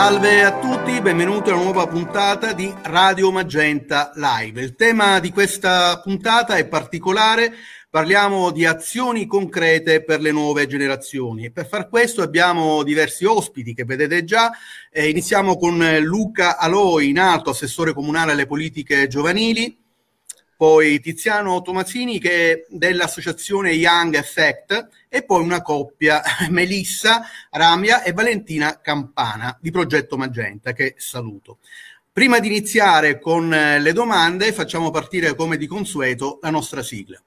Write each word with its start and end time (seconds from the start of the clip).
Salve 0.00 0.44
a 0.44 0.56
tutti, 0.60 1.00
benvenuti 1.00 1.50
a 1.50 1.54
una 1.54 1.64
nuova 1.64 1.88
puntata 1.88 2.52
di 2.52 2.72
Radio 2.84 3.32
Magenta 3.32 4.12
Live. 4.14 4.62
Il 4.62 4.76
tema 4.76 5.18
di 5.18 5.32
questa 5.32 6.00
puntata 6.00 6.54
è 6.54 6.68
particolare, 6.68 7.52
parliamo 7.90 8.52
di 8.52 8.64
azioni 8.64 9.26
concrete 9.26 10.04
per 10.04 10.20
le 10.20 10.30
nuove 10.30 10.68
generazioni 10.68 11.46
e 11.46 11.50
per 11.50 11.66
far 11.66 11.88
questo 11.88 12.22
abbiamo 12.22 12.84
diversi 12.84 13.24
ospiti 13.24 13.74
che 13.74 13.84
vedete 13.84 14.22
già. 14.22 14.52
Eh, 14.88 15.08
iniziamo 15.08 15.56
con 15.56 15.84
Luca 16.00 16.58
Aloi, 16.58 17.10
nato 17.10 17.50
assessore 17.50 17.92
comunale 17.92 18.30
alle 18.30 18.46
politiche 18.46 19.08
giovanili, 19.08 19.76
poi 20.58 20.98
Tiziano 20.98 21.62
Tomazzini 21.62 22.18
che 22.18 22.66
dell'associazione 22.68 23.70
Young 23.70 24.16
Effect 24.16 24.88
e 25.08 25.22
poi 25.22 25.40
una 25.40 25.62
coppia, 25.62 26.20
Melissa 26.50 27.22
Ramia 27.50 28.02
e 28.02 28.10
Valentina 28.10 28.80
Campana 28.80 29.56
di 29.60 29.70
Progetto 29.70 30.16
Magenta 30.16 30.72
che 30.72 30.96
saluto. 30.98 31.58
Prima 32.12 32.40
di 32.40 32.48
iniziare 32.48 33.20
con 33.20 33.54
eh, 33.54 33.78
le 33.78 33.92
domande 33.92 34.52
facciamo 34.52 34.90
partire 34.90 35.36
come 35.36 35.56
di 35.58 35.68
consueto 35.68 36.40
la 36.42 36.50
nostra 36.50 36.82
sigla. 36.82 37.22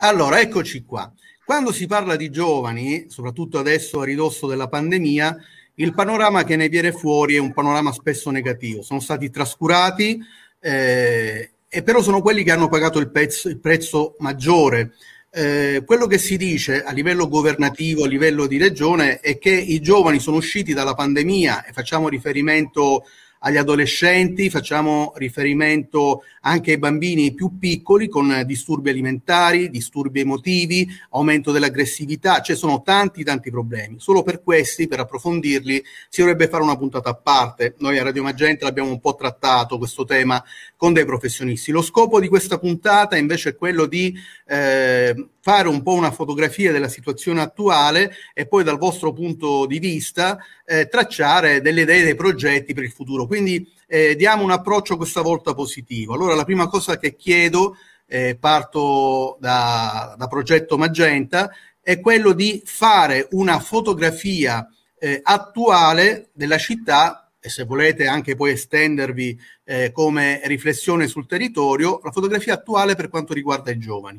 Allora, 0.00 0.40
eccoci 0.40 0.84
qua. 0.84 1.10
Quando 1.44 1.72
si 1.72 1.86
parla 1.86 2.16
di 2.16 2.30
giovani, 2.30 3.06
soprattutto 3.08 3.58
adesso 3.58 4.00
a 4.00 4.04
ridosso 4.04 4.46
della 4.46 4.68
pandemia, 4.68 5.36
il 5.74 5.92
panorama 5.92 6.42
che 6.42 6.56
ne 6.56 6.68
viene 6.68 6.90
fuori 6.90 7.34
è 7.34 7.38
un 7.38 7.52
panorama 7.52 7.92
spesso 7.92 8.30
negativo. 8.30 8.80
Sono 8.82 9.00
stati 9.00 9.28
trascurati 9.28 10.18
eh, 10.58 11.50
e 11.68 11.82
però 11.82 12.00
sono 12.00 12.22
quelli 12.22 12.44
che 12.44 12.50
hanno 12.50 12.68
pagato 12.68 12.98
il, 12.98 13.10
pezzo, 13.10 13.50
il 13.50 13.58
prezzo 13.58 14.16
maggiore. 14.20 14.94
Eh, 15.30 15.82
quello 15.84 16.06
che 16.06 16.16
si 16.16 16.38
dice 16.38 16.82
a 16.82 16.92
livello 16.92 17.28
governativo, 17.28 18.04
a 18.04 18.08
livello 18.08 18.46
di 18.46 18.56
regione, 18.56 19.20
è 19.20 19.36
che 19.36 19.50
i 19.50 19.80
giovani 19.80 20.20
sono 20.20 20.38
usciti 20.38 20.72
dalla 20.72 20.94
pandemia 20.94 21.66
e 21.66 21.72
facciamo 21.72 22.08
riferimento 22.08 23.04
agli 23.46 23.58
adolescenti, 23.58 24.48
facciamo 24.48 25.12
riferimento 25.16 26.22
anche 26.40 26.72
ai 26.72 26.78
bambini 26.78 27.34
più 27.34 27.58
piccoli 27.58 28.08
con 28.08 28.42
disturbi 28.46 28.88
alimentari, 28.88 29.68
disturbi 29.68 30.20
emotivi, 30.20 30.88
aumento 31.10 31.52
dell'aggressività, 31.52 32.40
cioè 32.40 32.56
sono 32.56 32.80
tanti 32.80 33.22
tanti 33.22 33.50
problemi. 33.50 33.96
Solo 33.98 34.22
per 34.22 34.42
questi, 34.42 34.88
per 34.88 35.00
approfondirli, 35.00 35.82
si 36.08 36.22
dovrebbe 36.22 36.48
fare 36.48 36.62
una 36.62 36.78
puntata 36.78 37.10
a 37.10 37.14
parte. 37.14 37.74
Noi 37.78 37.98
a 37.98 38.02
Radio 38.02 38.22
Magenta 38.22 38.64
l'abbiamo 38.64 38.88
un 38.88 39.00
po' 39.00 39.14
trattato 39.14 39.76
questo 39.76 40.06
tema 40.06 40.42
con 40.84 40.92
dei 40.92 41.06
professionisti. 41.06 41.72
Lo 41.72 41.80
scopo 41.80 42.20
di 42.20 42.28
questa 42.28 42.58
puntata 42.58 43.16
invece 43.16 43.48
è 43.48 43.56
quello 43.56 43.86
di 43.86 44.14
eh, 44.46 45.28
fare 45.40 45.66
un 45.66 45.82
po' 45.82 45.94
una 45.94 46.10
fotografia 46.10 46.72
della 46.72 46.88
situazione 46.88 47.40
attuale 47.40 48.12
e 48.34 48.46
poi 48.46 48.64
dal 48.64 48.76
vostro 48.76 49.14
punto 49.14 49.64
di 49.64 49.78
vista 49.78 50.36
eh, 50.66 50.86
tracciare 50.88 51.62
delle 51.62 51.80
idee, 51.80 52.02
dei 52.02 52.14
progetti 52.14 52.74
per 52.74 52.84
il 52.84 52.90
futuro. 52.90 53.26
Quindi 53.26 53.66
eh, 53.86 54.14
diamo 54.14 54.42
un 54.42 54.50
approccio 54.50 54.98
questa 54.98 55.22
volta 55.22 55.54
positivo. 55.54 56.12
Allora 56.12 56.34
la 56.34 56.44
prima 56.44 56.68
cosa 56.68 56.98
che 56.98 57.16
chiedo, 57.16 57.78
eh, 58.06 58.36
parto 58.38 59.38
da, 59.40 60.14
da, 60.18 60.26
Progetto 60.26 60.76
Magenta, 60.76 61.50
è 61.80 61.98
quello 61.98 62.32
di 62.32 62.60
fare 62.62 63.26
una 63.30 63.58
fotografia 63.58 64.68
eh, 64.98 65.18
attuale 65.22 66.28
della 66.34 66.58
città 66.58 67.23
e 67.44 67.50
se 67.50 67.64
volete 67.64 68.06
anche 68.06 68.36
poi 68.36 68.52
estendervi 68.52 69.38
eh, 69.64 69.92
come 69.92 70.40
riflessione 70.44 71.06
sul 71.06 71.26
territorio, 71.26 72.00
la 72.02 72.10
fotografia 72.10 72.54
attuale 72.54 72.94
per 72.94 73.10
quanto 73.10 73.34
riguarda 73.34 73.70
i 73.70 73.78
giovani. 73.78 74.18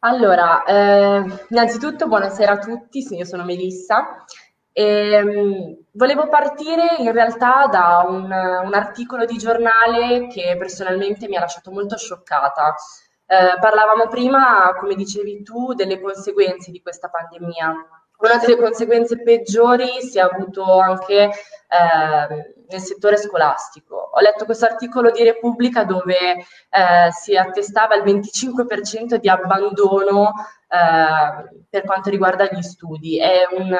Allora, 0.00 0.64
eh, 0.64 1.24
innanzitutto 1.50 2.08
buonasera 2.08 2.54
a 2.54 2.58
tutti, 2.58 3.06
io 3.14 3.24
sono 3.24 3.44
Melissa. 3.44 4.24
E, 4.72 5.22
um, 5.22 5.76
volevo 5.92 6.28
partire 6.28 6.96
in 6.98 7.12
realtà 7.12 7.68
da 7.70 8.04
un, 8.04 8.24
un, 8.24 8.74
articolo 8.74 9.24
di 9.24 9.36
giornale 9.36 10.26
che 10.26 10.56
personalmente 10.58 11.28
mi 11.28 11.36
ha 11.36 11.40
lasciato 11.40 11.70
molto 11.70 11.96
scioccata. 11.96 12.74
Eh, 13.26 13.60
parlavamo 13.60 14.08
prima, 14.08 14.74
come 14.76 14.96
dicevi 14.96 15.44
tu, 15.44 15.72
delle 15.74 16.00
conseguenze 16.00 16.72
di 16.72 16.82
questa 16.82 17.08
pandemia 17.08 17.97
una 18.18 18.38
delle 18.38 18.56
conseguenze 18.56 19.22
peggiori 19.22 20.00
si 20.00 20.18
è 20.18 20.22
avuto 20.22 20.78
anche 20.78 21.14
eh, 21.24 22.54
nel 22.68 22.80
settore 22.80 23.16
scolastico. 23.16 24.10
Ho 24.12 24.20
letto 24.20 24.44
questo 24.44 24.64
articolo 24.64 25.10
di 25.10 25.22
Repubblica 25.22 25.84
dove 25.84 26.16
eh, 26.18 27.12
si 27.12 27.36
attestava 27.36 27.94
il 27.94 28.02
25% 28.02 29.16
di 29.16 29.28
abbandono 29.28 30.32
eh, 30.68 31.62
per 31.68 31.84
quanto 31.84 32.10
riguarda 32.10 32.48
gli 32.50 32.62
studi. 32.62 33.18
È 33.18 33.46
un, 33.56 33.76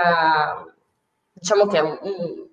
diciamo 1.33 1.67
che 1.67 1.79
è 1.79 1.81
un, 1.81 1.99
un 2.03 2.48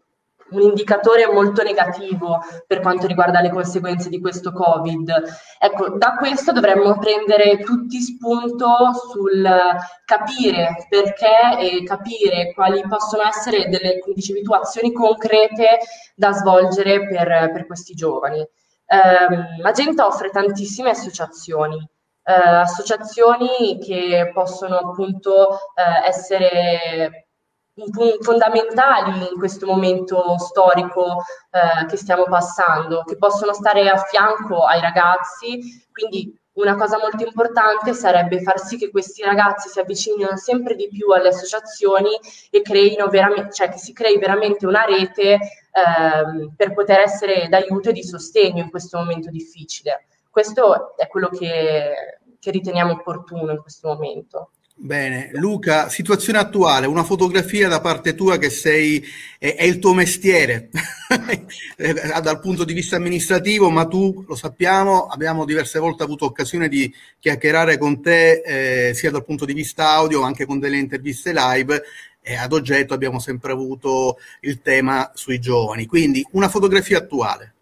un 0.52 0.62
indicatore 0.62 1.26
molto 1.32 1.64
negativo 1.64 2.40
per 2.68 2.80
quanto 2.80 3.08
riguarda 3.08 3.42
le 3.42 3.50
conseguenze 3.50 4.10
di 4.10 4.20
questo 4.20 4.52
Covid. 4.52 5.12
Ecco, 5.60 5.98
da 5.98 6.16
questo 6.18 6.52
dovremmo 6.52 6.98
prendere 6.98 7.58
tutti 7.60 8.00
spunto 8.00 8.68
sul 9.10 9.48
capire 10.06 10.86
perché 10.88 11.58
e 11.60 11.84
capire 11.84 12.54
quali 12.54 12.82
possono 12.88 13.24
essere 13.24 13.68
delle, 13.70 14.00
come 14.00 14.14
dicevi 14.16 14.44
tu, 14.44 14.54
azioni 14.54 14.92
concrete 14.92 15.80
da 16.16 16.32
svolgere 16.32 17.08
per, 17.08 17.52
per 17.52 17.66
questi 17.66 17.94
giovani. 17.94 18.40
Eh, 18.40 19.62
Magenta 19.62 20.06
offre 20.06 20.30
tantissime 20.30 20.92
associazioni, 20.92 21.78
eh, 22.24 22.34
associazioni 22.34 23.80
che 23.80 24.30
possono 24.32 24.78
appunto 24.78 25.54
eh, 25.74 26.08
essere 26.08 27.25
fondamentali 28.22 29.28
in 29.31 29.38
questo 29.38 29.66
momento 29.66 30.38
storico 30.38 31.24
eh, 31.52 31.86
che 31.88 31.97
stiamo 31.97 32.24
passando, 32.24 33.03
che 33.03 33.18
possono 33.18 33.53
stare 33.53 33.90
a 33.90 33.97
fianco 33.97 34.63
ai 34.63 34.80
ragazzi. 34.80 35.84
Quindi 35.91 36.38
una 36.53 36.75
cosa 36.75 36.97
molto 36.97 37.25
importante 37.25 37.94
sarebbe 37.94 38.41
far 38.41 38.59
sì 38.59 38.78
che 38.78 38.90
questi 38.90 39.22
ragazzi 39.24 39.68
si 39.68 39.80
avvicinino 39.80 40.38
sempre 40.38 40.75
di 40.75 40.88
più 40.88 41.09
alle 41.09 41.30
associazioni 41.30 42.12
e 42.50 42.62
cioè 43.52 43.69
che 43.69 43.78
si 43.78 43.91
crei 43.91 44.18
veramente 44.18 44.66
una 44.66 44.85
rete 44.85 45.34
eh, 45.34 45.40
per 46.56 46.74
poter 46.74 47.00
essere 47.00 47.50
d'aiuto 47.50 47.90
e 47.90 47.94
di 47.94 48.03
sostegno 48.03 48.64
in 48.64 48.69
questo 48.69 48.97
momento 48.97 49.30
difficile. 49.30 50.08
Questo 50.30 50.96
è 50.96 51.08
quello 51.08 51.28
che, 51.28 52.19
che 52.40 52.52
riteniamo 52.52 52.94
opportuno 52.94 53.52
in 53.52 53.62
questo 53.62 53.90
momento. 53.90 54.52
Bene, 54.78 55.30
Luca, 55.36 55.88
situazione 55.88 56.38
attuale, 56.38 56.86
una 56.86 57.06
fotografia 57.06 57.69
da 57.69 57.80
parte 57.80 58.13
tua 58.13 58.38
che 58.38 58.50
sei, 58.50 59.02
è, 59.40 59.56
è 59.56 59.63
il 59.63 59.80
tuo 59.80 59.94
mestiere 59.94 60.69
eh, 61.78 61.94
dal 62.22 62.41
punto 62.41 62.66
di 62.66 62.74
vista 62.74 62.97
amministrativo, 62.97 63.69
ma 63.69 63.88
tu 63.88 64.25
lo 64.28 64.35
sappiamo, 64.35 65.08
abbiamo 65.08 65.46
diverse 65.46 65.80
volte 65.80 66.03
avuto 66.03 66.25
occasione 66.25 66.68
di 66.68 66.94
chiacchierare 67.19 67.78
con 67.78 68.02
te 68.02 68.41
eh, 68.90 68.94
sia 68.94 69.12
dal 69.12 69.24
punto 69.24 69.46
di 69.46 69.53
vista 69.53 69.91
audio, 69.91 70.24
anche 70.24 70.46
con 70.46 70.59
delle 70.59 70.78
interviste 70.78 71.31
live 71.34 71.81
e 72.22 72.35
ad 72.35 72.52
oggetto 72.52 72.94
abbiamo 72.94 73.19
sempre 73.19 73.53
avuto 73.53 74.18
il 74.41 74.62
tema 74.62 75.09
sui 75.14 75.40
giovani. 75.40 75.85
Quindi 75.85 76.25
una 76.31 76.50
fotografia 76.50 76.97
attuale. 76.97 77.53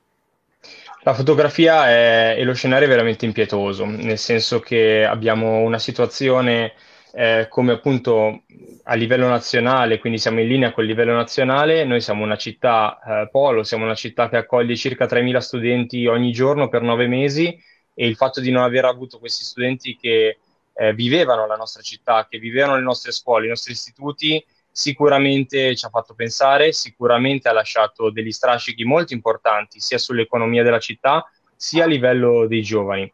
La 1.04 1.14
fotografia 1.14 1.88
è, 1.90 2.38
è 2.38 2.44
lo 2.44 2.56
scenario 2.56 2.88
veramente 2.88 3.26
impietoso, 3.26 3.86
nel 3.86 4.18
senso 4.18 4.60
che 4.60 5.06
abbiamo 5.06 5.60
una 5.60 5.78
situazione 5.78 6.74
eh, 7.16 7.46
come 7.48 7.74
appunto 7.74 8.42
a 8.84 8.96
livello 8.96 9.28
nazionale, 9.28 10.00
quindi 10.00 10.18
siamo 10.18 10.40
in 10.42 10.48
linea 10.48 10.74
col 10.74 10.86
livello 10.86 11.14
nazionale, 11.14 11.84
noi 11.84 12.02
siamo 12.02 12.24
una 12.24 12.38
città 12.38 13.00
eh, 13.06 13.30
polo, 13.30 13.64
siamo 13.64 13.86
una 13.86 13.94
città 13.94 14.30
che 14.30 14.38
accoglie 14.38 14.76
circa 14.76 15.06
3.000 15.06 15.38
studenti 15.38 16.08
ogni 16.08 16.32
giorno 16.32 16.70
per 16.70 16.82
nove 16.82 17.08
mesi 17.08 17.56
e 17.94 18.08
il 18.08 18.16
fatto 18.16 18.42
di 18.42 18.50
non 18.50 18.64
aver 18.64 18.86
avuto 18.86 19.20
questi 19.20 19.44
studenti 19.44 19.96
che 19.96 20.40
eh, 20.74 20.94
vivevano 20.96 21.46
la 21.46 21.56
nostra 21.56 21.84
città, 21.84 22.26
che 22.28 22.40
vivevano 22.40 22.78
le 22.78 22.82
nostre 22.82 23.12
scuole, 23.12 23.46
i 23.46 23.50
nostri 23.50 23.74
istituti, 23.74 24.44
sicuramente 24.72 25.76
ci 25.76 25.86
ha 25.86 25.90
fatto 25.90 26.16
pensare, 26.16 26.72
sicuramente 26.72 27.48
ha 27.48 27.54
lasciato 27.54 28.10
degli 28.10 28.32
strascichi 28.32 28.84
molto 28.86 29.14
importanti 29.14 29.80
sia 29.80 30.00
sull'economia 30.00 30.64
della 30.64 30.80
città 30.80 31.24
sia 31.56 31.84
a 31.84 31.88
livello 31.88 32.48
dei 32.48 32.64
giovani. 32.64 33.14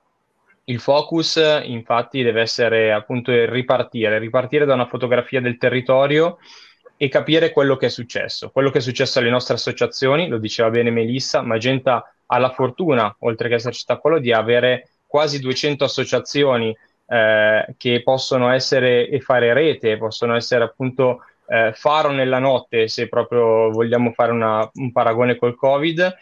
Il 0.70 0.80
focus 0.80 1.42
infatti 1.64 2.22
deve 2.22 2.42
essere 2.42 2.94
appunto 2.94 3.32
ripartire, 3.32 4.20
ripartire 4.20 4.66
da 4.66 4.76
una 4.76 4.86
fotografia 4.86 5.42
del 5.42 5.58
territorio 5.58 6.38
e 6.96 7.08
capire 7.08 7.52
quello 7.52 7.76
che 7.76 7.88
è 7.88 7.90
successo, 7.90 8.52
quello 8.52 8.70
che 8.70 8.78
è 8.78 8.82
successo 8.82 9.18
alle 9.18 9.32
nostre 9.32 9.56
associazioni, 9.56 10.28
lo 10.28 10.38
diceva 10.38 10.70
bene 10.70 10.92
Melissa, 10.92 11.42
Magenta 11.42 12.14
ha 12.28 12.38
la 12.38 12.52
fortuna, 12.52 13.16
oltre 13.22 13.50
che 13.50 13.56
esserci 13.56 13.84
quello, 14.00 14.20
di 14.20 14.32
avere 14.32 14.90
quasi 15.08 15.40
200 15.40 15.86
associazioni 15.86 16.76
eh, 17.08 17.74
che 17.76 18.04
possono 18.04 18.52
essere 18.52 19.10
e 19.10 19.20
fare 19.22 19.54
rete, 19.54 19.98
possono 19.98 20.36
essere 20.36 20.66
appunto 20.66 21.24
eh, 21.48 21.72
faro 21.74 22.12
nella 22.12 22.38
notte, 22.38 22.88
se 22.88 23.08
proprio 23.08 23.72
vogliamo 23.72 24.12
fare 24.12 24.32
una, 24.32 24.70
un 24.76 24.92
paragone 24.92 25.36
col 25.36 25.56
Covid, 25.56 26.16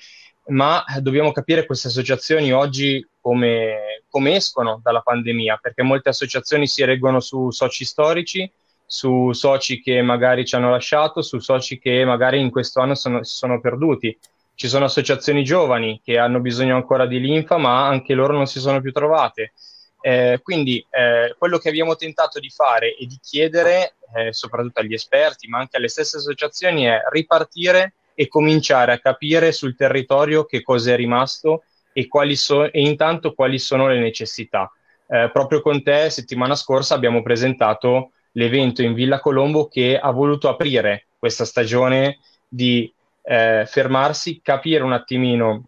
ma 0.47 0.85
dobbiamo 1.01 1.33
capire 1.33 1.65
queste 1.65 1.89
associazioni 1.89 2.53
oggi 2.53 3.05
come, 3.27 4.03
come 4.09 4.37
escono 4.37 4.79
dalla 4.81 5.01
pandemia, 5.01 5.59
perché 5.61 5.83
molte 5.83 6.07
associazioni 6.07 6.65
si 6.65 6.85
reggono 6.85 7.19
su 7.19 7.51
soci 7.51 7.83
storici, 7.83 8.49
su 8.85 9.33
soci 9.33 9.81
che 9.81 10.01
magari 10.01 10.45
ci 10.45 10.55
hanno 10.55 10.69
lasciato, 10.69 11.21
su 11.21 11.37
soci 11.39 11.77
che 11.77 12.05
magari 12.05 12.39
in 12.39 12.49
questo 12.49 12.79
anno 12.79 12.95
sono, 12.95 13.25
si 13.25 13.35
sono 13.35 13.59
perduti. 13.59 14.17
Ci 14.55 14.69
sono 14.69 14.85
associazioni 14.85 15.43
giovani 15.43 15.99
che 16.01 16.17
hanno 16.17 16.39
bisogno 16.39 16.77
ancora 16.77 17.05
di 17.05 17.19
linfa, 17.19 17.57
ma 17.57 17.85
anche 17.85 18.13
loro 18.13 18.31
non 18.31 18.47
si 18.47 18.61
sono 18.61 18.79
più 18.79 18.93
trovate. 18.93 19.51
Eh, 19.99 20.39
quindi 20.41 20.77
eh, 20.89 21.35
quello 21.37 21.57
che 21.57 21.67
abbiamo 21.67 21.97
tentato 21.97 22.39
di 22.39 22.49
fare 22.49 22.95
e 22.95 23.05
di 23.07 23.19
chiedere, 23.21 23.95
eh, 24.15 24.31
soprattutto 24.31 24.79
agli 24.79 24.93
esperti, 24.93 25.49
ma 25.49 25.59
anche 25.59 25.75
alle 25.75 25.89
stesse 25.89 26.15
associazioni, 26.15 26.85
è 26.85 27.01
ripartire 27.11 27.95
e 28.15 28.29
cominciare 28.29 28.93
a 28.93 28.99
capire 28.99 29.51
sul 29.51 29.75
territorio 29.75 30.45
che 30.45 30.61
cosa 30.61 30.93
è 30.93 30.95
rimasto 30.95 31.63
e, 31.97 32.35
so- 32.35 32.71
e 32.71 32.81
intanto 32.81 33.33
quali 33.33 33.57
sono 33.57 33.87
le 33.87 33.99
necessità. 33.99 34.71
Eh, 35.07 35.29
proprio 35.31 35.61
con 35.61 35.81
te 35.81 36.09
settimana 36.09 36.55
scorsa 36.55 36.93
abbiamo 36.93 37.21
presentato 37.23 38.11
l'evento 38.33 38.81
in 38.81 38.93
Villa 38.93 39.19
Colombo 39.19 39.67
che 39.67 39.97
ha 39.97 40.11
voluto 40.11 40.49
aprire 40.49 41.07
questa 41.17 41.45
stagione 41.45 42.19
di 42.47 42.91
eh, 43.23 43.63
fermarsi, 43.65 44.41
capire 44.43 44.83
un 44.83 44.93
attimino, 44.93 45.63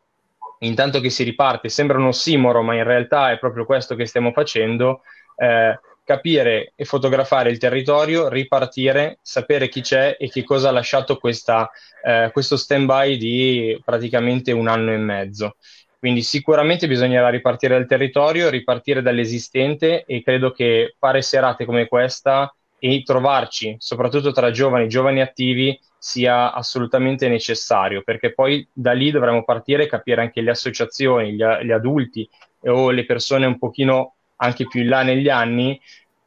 intanto 0.60 1.00
che 1.00 1.10
si 1.10 1.24
riparte, 1.24 1.70
sembra 1.70 1.98
un 1.98 2.08
ossimoro, 2.08 2.62
ma 2.62 2.76
in 2.76 2.84
realtà 2.84 3.32
è 3.32 3.40
proprio 3.40 3.66
questo 3.66 3.96
che 3.96 4.06
stiamo 4.06 4.32
facendo, 4.32 5.02
eh, 5.38 5.80
capire 6.04 6.74
e 6.76 6.86
fotografare 6.86 7.50
il 7.50 7.58
territorio, 7.58 8.30
ripartire, 8.30 9.20
sapere 9.22 9.70
chi 9.70 9.82
c'è 9.82 10.18
e 10.20 10.30
che 10.30 10.44
cosa 10.44 10.70
ha 10.70 10.72
lasciato 10.72 11.18
questa, 11.18 11.70
eh, 12.04 12.30
questo 12.32 12.58
stand-by 12.58 13.18
di 13.18 13.80
praticamente 13.84 14.52
un 14.52 14.68
anno 14.68 14.92
e 14.92 14.98
mezzo. 14.98 15.58
Quindi 16.00 16.22
sicuramente 16.22 16.88
bisognerà 16.88 17.28
ripartire 17.28 17.76
dal 17.76 17.86
territorio, 17.86 18.50
ripartire 18.50 19.02
dall'esistente 19.02 20.06
e 20.06 20.24
credo 20.24 20.52
che 20.52 20.96
fare 20.98 21.22
serate 21.22 21.66
come 21.66 21.88
questa 21.88 22.54
e 22.80 23.04
trovarci, 23.04 23.76
soprattutto 23.78 24.32
tra 24.32 24.50
giovani, 24.52 24.88
giovani 24.88 25.20
attivi, 25.20 25.78
sia 25.98 26.54
assolutamente 26.54 27.28
necessario, 27.28 28.02
perché 28.04 28.34
poi 28.34 28.66
da 28.72 28.94
lì 28.94 29.12
dovremo 29.12 29.44
partire 29.44 29.84
e 29.84 29.88
capire 29.88 30.22
anche 30.22 30.40
le 30.40 30.52
associazioni, 30.52 31.34
gli, 31.34 31.44
gli 31.44 31.72
adulti 31.72 32.28
o 32.62 32.90
le 32.92 33.06
persone 33.06 33.46
un 33.46 33.58
pochino 33.58 34.14
anche 34.38 34.66
più 34.66 34.82
in 34.82 34.88
là 34.88 35.04
negli 35.04 35.28
anni, 35.28 35.80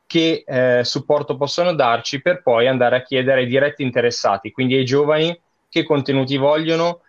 che 0.07 0.45
eh, 0.47 0.85
supporto 0.85 1.39
possono 1.39 1.73
darci 1.73 2.21
per 2.21 2.43
poi 2.43 2.69
andare 2.69 2.97
a 2.97 3.03
chiedere 3.03 3.41
ai 3.41 3.47
diretti 3.47 3.83
interessati, 3.83 4.51
quindi 4.51 4.75
ai 4.75 4.85
giovani, 4.85 5.35
che 5.71 5.85
contenuti 5.85 6.37
vogliono, 6.37 7.01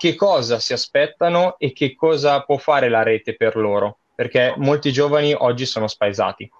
che 0.00 0.14
cosa 0.14 0.58
si 0.60 0.72
aspettano 0.72 1.58
e 1.58 1.74
che 1.74 1.94
cosa 1.94 2.40
può 2.40 2.56
fare 2.56 2.88
la 2.88 3.02
rete 3.02 3.36
per 3.36 3.54
loro, 3.56 3.98
perché 4.14 4.54
molti 4.56 4.92
giovani 4.92 5.34
oggi 5.36 5.66
sono 5.66 5.88
spaesati. 5.88 6.50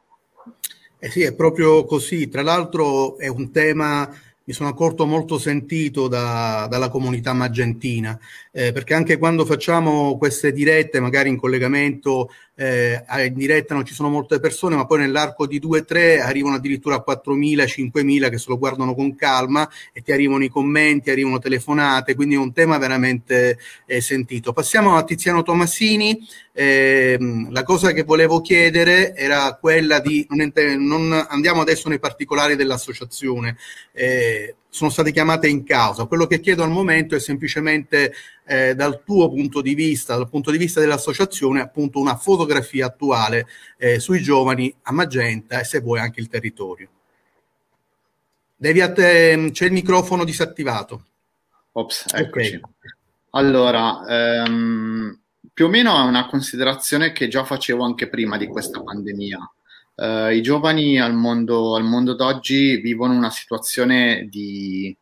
Eh 0.99 1.09
sì, 1.09 1.23
è 1.23 1.35
proprio 1.35 1.87
così. 1.87 2.29
Tra 2.29 2.43
l'altro 2.43 3.17
è 3.17 3.29
un 3.29 3.51
tema 3.51 4.15
mi 4.45 4.53
sono 4.53 4.69
accorto 4.69 5.07
molto 5.07 5.39
sentito 5.39 6.09
da, 6.09 6.67
dalla 6.69 6.89
comunità 6.89 7.33
maggentina, 7.33 8.19
eh, 8.53 8.73
perché 8.73 8.95
anche 8.95 9.17
quando 9.17 9.45
facciamo 9.45 10.19
queste 10.19 10.53
dirette, 10.53 10.99
magari 11.01 11.29
in 11.29 11.37
collegamento 11.37 12.31
eh, 12.57 13.03
in 13.25 13.35
diretta 13.35 13.75
non 13.75 13.87
ci 13.87 13.95
sono 13.95 14.11
molte 14.11 14.39
persone, 14.39 14.77
ma 14.77 14.85
poi 14.85 14.99
nell'arco 14.99 15.47
di 15.47 15.59
due 15.59 15.81
o 15.81 15.85
tre 15.85 16.21
arrivano 16.21 16.57
addirittura 16.57 16.97
a 16.97 17.05
4.000, 17.07 17.65
5.000 17.65 18.29
che 18.29 18.39
se 18.39 18.47
lo 18.49 18.59
guardano 18.59 18.95
con 18.95 19.15
calma 19.15 19.69
e 19.93 20.03
ti 20.03 20.13
arrivano 20.13 20.45
i 20.45 20.49
commenti, 20.49 21.11
arrivano 21.11 21.39
telefonate, 21.39 22.15
quindi 22.15 22.35
è 22.35 22.39
un 22.39 22.53
tema 22.53 22.77
veramente 22.77 23.59
eh, 23.87 24.01
sentito. 24.01 24.53
Passiamo 24.53 24.97
a 24.97 25.05
Tiziano 25.05 25.43
Tomassini. 25.43 26.19
Eh, 26.53 27.17
la 27.51 27.63
cosa 27.63 27.93
che 27.93 28.03
volevo 28.03 28.41
chiedere 28.43 29.15
era 29.15 29.57
quella 29.59 30.01
di, 30.01 30.27
non, 30.31 30.53
non 30.55 31.27
andiamo 31.29 31.63
adesso 31.63 31.89
nei 31.89 32.01
particolari 32.01 32.57
dell'associazione, 32.57 33.57
eh, 33.93 34.57
sono 34.71 34.89
state 34.89 35.13
chiamate 35.13 35.49
in 35.49 35.65
causa. 35.65 36.07
Quello 36.07 36.27
che 36.27 36.41
chiedo 36.41 36.63
al 36.63 36.71
momento 36.71 37.15
è 37.15 37.21
semplicemente 37.21 38.15
eh, 38.47 38.75
dal 38.75 39.03
tuo 39.05 39.29
punto 39.29 39.61
di 39.61 39.75
vista, 39.75 40.17
dal 40.17 40.29
punto 40.29 40.51
di 40.51 40.59
vista 40.59 40.81
dell'associazione, 40.81 41.61
appunto 41.61 41.99
una 41.99 42.17
fotografia 42.17 42.87
attuale 42.87 43.47
eh, 43.77 43.99
sui 43.99 44.23
giovani 44.23 44.75
a 44.83 44.93
Magenta 44.93 45.61
e 45.61 45.65
se 45.65 45.81
vuoi 45.81 45.99
anche 45.99 46.21
il 46.21 46.29
territorio. 46.29 46.89
Devi 48.57 48.79
te, 48.93 49.51
c'è 49.53 49.65
il 49.67 49.73
microfono 49.73 50.25
disattivato. 50.25 51.07
Ops, 51.73 52.07
eccoci. 52.13 52.57
Okay. 52.57 52.61
Allora, 53.31 54.05
ehm, 54.07 55.19
più 55.53 55.67
o 55.67 55.69
meno 55.69 55.97
è 55.97 56.03
una 56.03 56.27
considerazione 56.27 57.13
che 57.13 57.29
già 57.29 57.45
facevo 57.45 57.83
anche 57.83 58.09
prima 58.09 58.37
di 58.37 58.47
questa 58.47 58.83
pandemia 58.83 59.39
Uh, 60.01 60.31
I 60.31 60.41
giovani 60.41 60.99
al 60.99 61.13
mondo, 61.13 61.77
al 61.77 61.85
mondo 61.85 62.15
d'oggi 62.15 62.79
vivono 62.79 63.13
una 63.13 63.29
situazione 63.29 64.27
di 64.31 64.97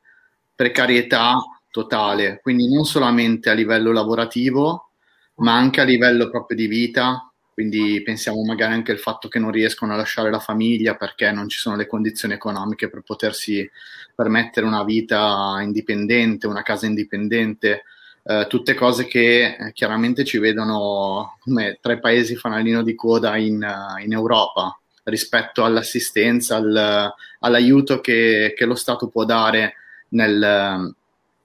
precarietà 0.57 1.37
totale, 1.71 2.41
quindi 2.43 2.69
non 2.69 2.85
solamente 2.85 3.49
a 3.49 3.53
livello 3.53 3.93
lavorativo, 3.93 4.91
ma 5.37 5.55
anche 5.55 5.81
a 5.81 5.85
livello 5.85 6.29
proprio 6.29 6.57
di 6.57 6.67
vita. 6.67 7.31
Quindi 7.55 8.03
pensiamo 8.03 8.43
magari 8.43 8.73
anche 8.73 8.91
al 8.91 8.99
fatto 8.99 9.29
che 9.29 9.39
non 9.39 9.53
riescono 9.53 9.93
a 9.93 9.97
lasciare 9.97 10.31
la 10.31 10.41
famiglia 10.41 10.97
perché 10.97 11.31
non 11.31 11.49
ci 11.49 11.61
sono 11.61 11.77
le 11.77 11.87
condizioni 11.87 12.35
economiche 12.35 12.91
per 12.91 13.03
potersi 13.03 13.71
permettere 14.17 14.67
una 14.67 14.83
vita 14.83 15.59
indipendente, 15.63 16.49
una 16.49 16.63
casa 16.63 16.87
indipendente. 16.87 17.85
Uh, 18.25 18.49
tutte 18.49 18.75
cose 18.75 19.07
che 19.07 19.57
eh, 19.59 19.73
chiaramente 19.73 20.25
ci 20.25 20.39
vedono 20.39 21.37
come 21.39 21.79
tre 21.81 22.01
paesi 22.01 22.35
fanalino 22.35 22.83
di 22.83 22.97
coda 22.97 23.37
in, 23.37 23.63
uh, 23.63 24.03
in 24.03 24.13
Europa 24.13 24.77
rispetto 25.09 25.65
all'assistenza, 25.65 26.57
al, 26.57 27.13
all'aiuto 27.41 28.01
che, 28.01 28.55
che, 28.57 28.65
lo 28.65 28.75
Stato 28.75 29.09
può 29.09 29.25
dare 29.25 29.75
nel, 30.11 30.95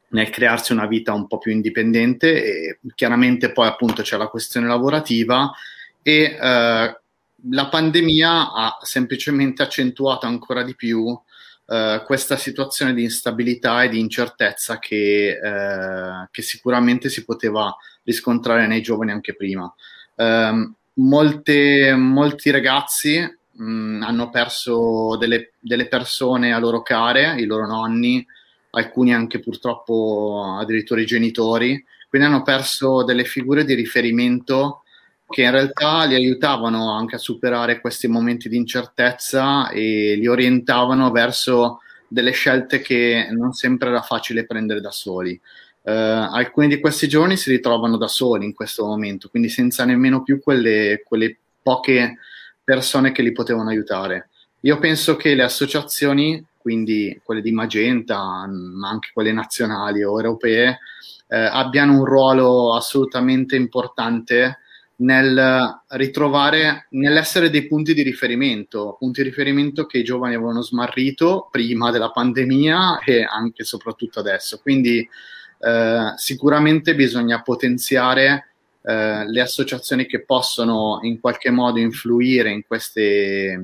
nel, 0.07 0.29
crearsi 0.29 0.71
una 0.71 0.87
vita 0.87 1.13
un 1.13 1.27
po' 1.27 1.37
più 1.37 1.51
indipendente 1.51 2.43
e 2.43 2.79
chiaramente 2.95 3.51
poi 3.51 3.67
appunto 3.67 4.01
c'è 4.01 4.17
la 4.17 4.27
questione 4.27 4.67
lavorativa 4.67 5.51
e 6.01 6.37
eh, 6.39 6.97
la 7.49 7.67
pandemia 7.67 8.53
ha 8.53 8.77
semplicemente 8.81 9.63
accentuato 9.63 10.25
ancora 10.25 10.63
di 10.63 10.75
più 10.75 11.19
Uh, 11.65 12.03
questa 12.03 12.35
situazione 12.35 12.93
di 12.93 13.03
instabilità 13.03 13.83
e 13.83 13.89
di 13.89 13.97
incertezza 13.97 14.79
che, 14.79 15.39
uh, 15.41 16.27
che, 16.29 16.41
sicuramente 16.41 17.07
si 17.07 17.23
poteva 17.23 17.73
riscontrare 18.03 18.67
nei 18.67 18.81
giovani 18.81 19.11
anche 19.11 19.33
prima. 19.33 19.73
Uh, 20.15 20.73
molte, 20.95 21.95
molti 21.95 22.51
ragazzi 22.51 23.37
mh, 23.53 23.63
mm, 23.63 24.01
hanno 24.03 24.29
perso 24.29 25.15
delle, 25.17 25.53
delle, 25.59 25.87
persone 25.87 26.53
a 26.53 26.59
loro 26.59 26.81
care, 26.81 27.39
i 27.39 27.45
loro 27.45 27.65
nonni, 27.67 28.25
alcuni 28.71 29.13
anche 29.13 29.39
purtroppo 29.39 30.57
addirittura 30.59 31.01
i 31.01 31.05
genitori, 31.05 31.83
quindi 32.09 32.27
hanno 32.27 32.43
perso 32.43 33.03
delle 33.03 33.23
figure 33.23 33.65
di 33.65 33.73
riferimento 33.73 34.83
che 35.27 35.43
in 35.43 35.51
realtà 35.51 36.05
li 36.05 36.13
aiutavano 36.13 36.91
anche 36.95 37.15
a 37.15 37.19
superare 37.19 37.81
questi 37.81 38.07
momenti 38.07 38.49
di 38.49 38.57
incertezza 38.57 39.69
e 39.69 40.15
li 40.15 40.27
orientavano 40.27 41.09
verso 41.11 41.79
delle 42.07 42.31
scelte 42.31 42.81
che 42.81 43.27
non 43.31 43.53
sempre 43.53 43.89
era 43.89 44.01
facile 44.01 44.45
prendere 44.45 44.79
da 44.79 44.91
soli. 44.91 45.39
Uh, 45.81 45.89
alcuni 45.89 46.67
di 46.67 46.79
questi 46.79 47.07
giorni 47.07 47.35
si 47.35 47.49
ritrovano 47.49 47.97
da 47.97 48.07
soli 48.07 48.45
in 48.45 48.53
questo 48.53 48.85
momento, 48.85 49.27
quindi 49.29 49.49
senza 49.49 49.83
nemmeno 49.83 50.21
più 50.21 50.39
quelle, 50.39 51.01
quelle 51.03 51.35
poche 51.61 52.17
persone 52.63 53.11
che 53.11 53.21
li 53.21 53.31
potevano 53.31 53.69
aiutare. 53.69 54.29
Io 54.61 54.79
penso 54.79 55.15
che 55.15 55.35
le 55.35 55.43
associazioni, 55.43 56.43
quindi 56.57 57.19
quelle 57.23 57.41
di 57.41 57.51
Magenta, 57.51 58.45
ma 58.47 58.89
anche 58.89 59.09
quelle 59.13 59.33
nazionali 59.33 60.03
o 60.03 60.15
europee, 60.15 60.79
eh, 61.27 61.37
abbiano 61.37 61.97
un 61.97 62.05
ruolo 62.05 62.73
assolutamente 62.73 63.55
importante 63.55 64.59
nel 64.95 65.81
ritrovare, 65.89 66.87
nell'essere 66.91 67.49
dei 67.49 67.67
punti 67.67 67.93
di 67.93 68.03
riferimento, 68.03 68.95
punti 68.97 69.21
di 69.21 69.29
riferimento 69.29 69.85
che 69.85 69.97
i 69.97 70.03
giovani 70.03 70.35
avevano 70.35 70.61
smarrito 70.61 71.49
prima 71.51 71.91
della 71.91 72.11
pandemia 72.11 72.99
e 72.99 73.23
anche 73.23 73.63
e 73.63 73.65
soprattutto 73.65 74.19
adesso. 74.19 74.59
Quindi 74.61 75.07
eh, 75.59 76.13
sicuramente 76.15 76.95
bisogna 76.95 77.41
potenziare 77.41 78.52
eh, 78.85 79.25
le 79.29 79.41
associazioni 79.41 80.05
che 80.05 80.23
possono 80.23 80.99
in 81.03 81.21
qualche 81.21 81.49
modo 81.51 81.79
influire 81.79 82.51
in 82.51 82.65
queste 82.67 83.57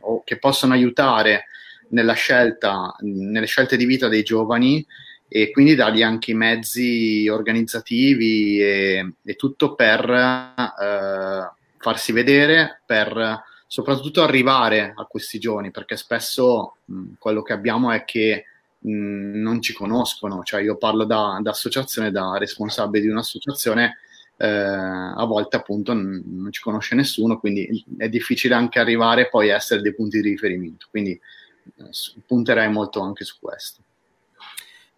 o 0.00 0.22
che 0.24 0.38
possono 0.38 0.72
aiutare 0.72 1.44
nella 1.90 2.14
scelta, 2.14 2.94
nelle 3.00 3.46
scelte 3.46 3.76
di 3.76 3.84
vita 3.84 4.08
dei 4.08 4.24
giovani 4.24 4.84
e 5.28 5.50
quindi 5.52 5.74
dargli 5.74 6.02
anche 6.02 6.32
i 6.32 6.34
mezzi 6.34 7.28
organizzativi 7.28 8.60
e, 8.60 9.12
e 9.22 9.36
tutto 9.36 9.74
per 9.74 10.10
eh, 10.10 11.50
farsi 11.76 12.12
vedere, 12.12 12.80
per 12.84 13.42
soprattutto 13.66 14.22
arrivare 14.22 14.92
a 14.96 15.04
questi 15.04 15.38
giovani, 15.38 15.70
perché 15.70 15.96
spesso 15.96 16.78
mh, 16.84 17.12
quello 17.18 17.42
che 17.42 17.52
abbiamo 17.52 17.92
è 17.92 18.04
che 18.04 18.46
mh, 18.78 19.40
non 19.40 19.60
ci 19.62 19.72
conoscono, 19.72 20.42
cioè 20.42 20.62
io 20.62 20.76
parlo 20.76 21.04
da, 21.04 21.38
da 21.40 21.50
associazione, 21.50 22.10
da 22.10 22.36
responsabile 22.38 23.04
di 23.04 23.10
un'associazione 23.10 23.98
eh, 24.38 24.46
a 24.46 25.24
volte 25.26 25.56
appunto 25.56 25.92
n- 25.92 26.22
non 26.24 26.52
ci 26.52 26.62
conosce 26.62 26.94
nessuno, 26.94 27.38
quindi 27.38 27.84
è 27.98 28.08
difficile 28.08 28.54
anche 28.54 28.78
arrivare 28.78 29.28
poi 29.28 29.50
a 29.50 29.56
essere 29.56 29.82
dei 29.82 29.94
punti 29.94 30.20
di 30.20 30.30
riferimento. 30.30 30.86
Quindi 30.90 31.10
eh, 31.10 32.22
punterei 32.24 32.70
molto 32.70 33.00
anche 33.00 33.24
su 33.24 33.36
questo. 33.40 33.82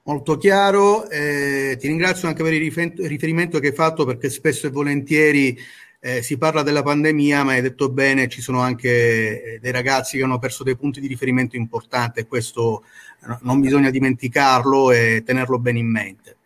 Molto 0.02 0.36
chiaro, 0.36 1.08
eh, 1.08 1.76
ti 1.78 1.86
ringrazio 1.86 2.28
anche 2.28 2.42
per 2.42 2.52
il 2.52 2.72
riferimento 3.06 3.58
che 3.58 3.68
hai 3.68 3.74
fatto 3.74 4.04
perché 4.04 4.30
spesso 4.30 4.66
e 4.66 4.70
volentieri 4.70 5.56
eh, 6.00 6.22
si 6.22 6.38
parla 6.38 6.62
della 6.62 6.82
pandemia, 6.82 7.44
ma 7.44 7.52
hai 7.52 7.60
detto 7.60 7.90
bene, 7.90 8.28
ci 8.28 8.40
sono 8.40 8.60
anche 8.60 8.88
eh, 9.54 9.58
dei 9.60 9.72
ragazzi 9.72 10.16
che 10.16 10.24
hanno 10.24 10.38
perso 10.38 10.64
dei 10.64 10.76
punti 10.76 11.00
di 11.00 11.06
riferimento 11.06 11.56
importanti 11.56 12.20
e 12.20 12.26
questo 12.26 12.84
non 13.42 13.60
bisogna 13.60 13.90
dimenticarlo 13.90 14.90
e 14.92 15.22
tenerlo 15.24 15.58
bene 15.58 15.78
in 15.78 15.90
mente. 15.90 16.36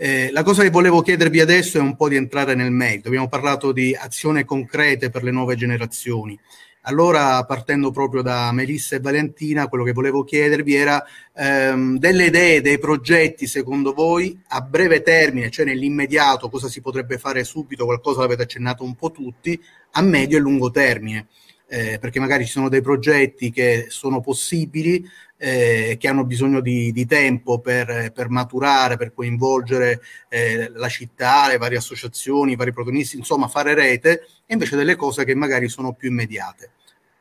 Eh, 0.00 0.30
la 0.30 0.44
cosa 0.44 0.62
che 0.62 0.70
volevo 0.70 1.02
chiedervi 1.02 1.40
adesso 1.40 1.76
è 1.76 1.80
un 1.80 1.96
po' 1.96 2.08
di 2.08 2.14
entrare 2.14 2.54
nel 2.54 2.70
merito. 2.70 3.08
Abbiamo 3.08 3.26
parlato 3.26 3.72
di 3.72 3.96
azioni 3.98 4.44
concrete 4.44 5.10
per 5.10 5.24
le 5.24 5.32
nuove 5.32 5.56
generazioni. 5.56 6.38
Allora, 6.82 7.44
partendo 7.44 7.90
proprio 7.90 8.22
da 8.22 8.52
Melissa 8.52 8.94
e 8.94 9.00
Valentina, 9.00 9.66
quello 9.66 9.82
che 9.82 9.90
volevo 9.90 10.22
chiedervi 10.22 10.72
era 10.72 11.04
ehm, 11.34 11.98
delle 11.98 12.26
idee, 12.26 12.60
dei 12.60 12.78
progetti, 12.78 13.48
secondo 13.48 13.92
voi, 13.92 14.40
a 14.50 14.60
breve 14.60 15.02
termine, 15.02 15.50
cioè 15.50 15.64
nell'immediato, 15.64 16.48
cosa 16.48 16.68
si 16.68 16.80
potrebbe 16.80 17.18
fare 17.18 17.42
subito, 17.42 17.84
qualcosa 17.84 18.20
l'avete 18.20 18.42
accennato 18.42 18.84
un 18.84 18.94
po' 18.94 19.10
tutti, 19.10 19.60
a 19.92 20.00
medio 20.00 20.38
e 20.38 20.40
lungo 20.40 20.70
termine. 20.70 21.26
Eh, 21.70 21.98
perché 21.98 22.18
magari 22.18 22.46
ci 22.46 22.52
sono 22.52 22.70
dei 22.70 22.80
progetti 22.80 23.50
che 23.50 23.86
sono 23.88 24.20
possibili, 24.20 25.06
eh, 25.36 25.96
che 25.98 26.08
hanno 26.08 26.24
bisogno 26.24 26.60
di, 26.60 26.90
di 26.92 27.06
tempo 27.06 27.60
per, 27.60 28.10
per, 28.12 28.28
maturare, 28.28 28.96
per 28.96 29.12
coinvolgere 29.12 30.00
eh, 30.28 30.70
la 30.74 30.88
città, 30.88 31.46
le 31.46 31.58
varie 31.58 31.78
associazioni, 31.78 32.52
i 32.52 32.56
vari 32.56 32.72
protagonisti, 32.72 33.16
insomma 33.16 33.48
fare 33.48 33.74
rete, 33.74 34.26
e 34.46 34.52
invece 34.54 34.76
delle 34.76 34.96
cose 34.96 35.24
che 35.24 35.34
magari 35.34 35.68
sono 35.68 35.92
più 35.92 36.08
immediate. 36.08 36.70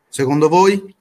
Secondo 0.10 0.50
voi? 0.50 0.96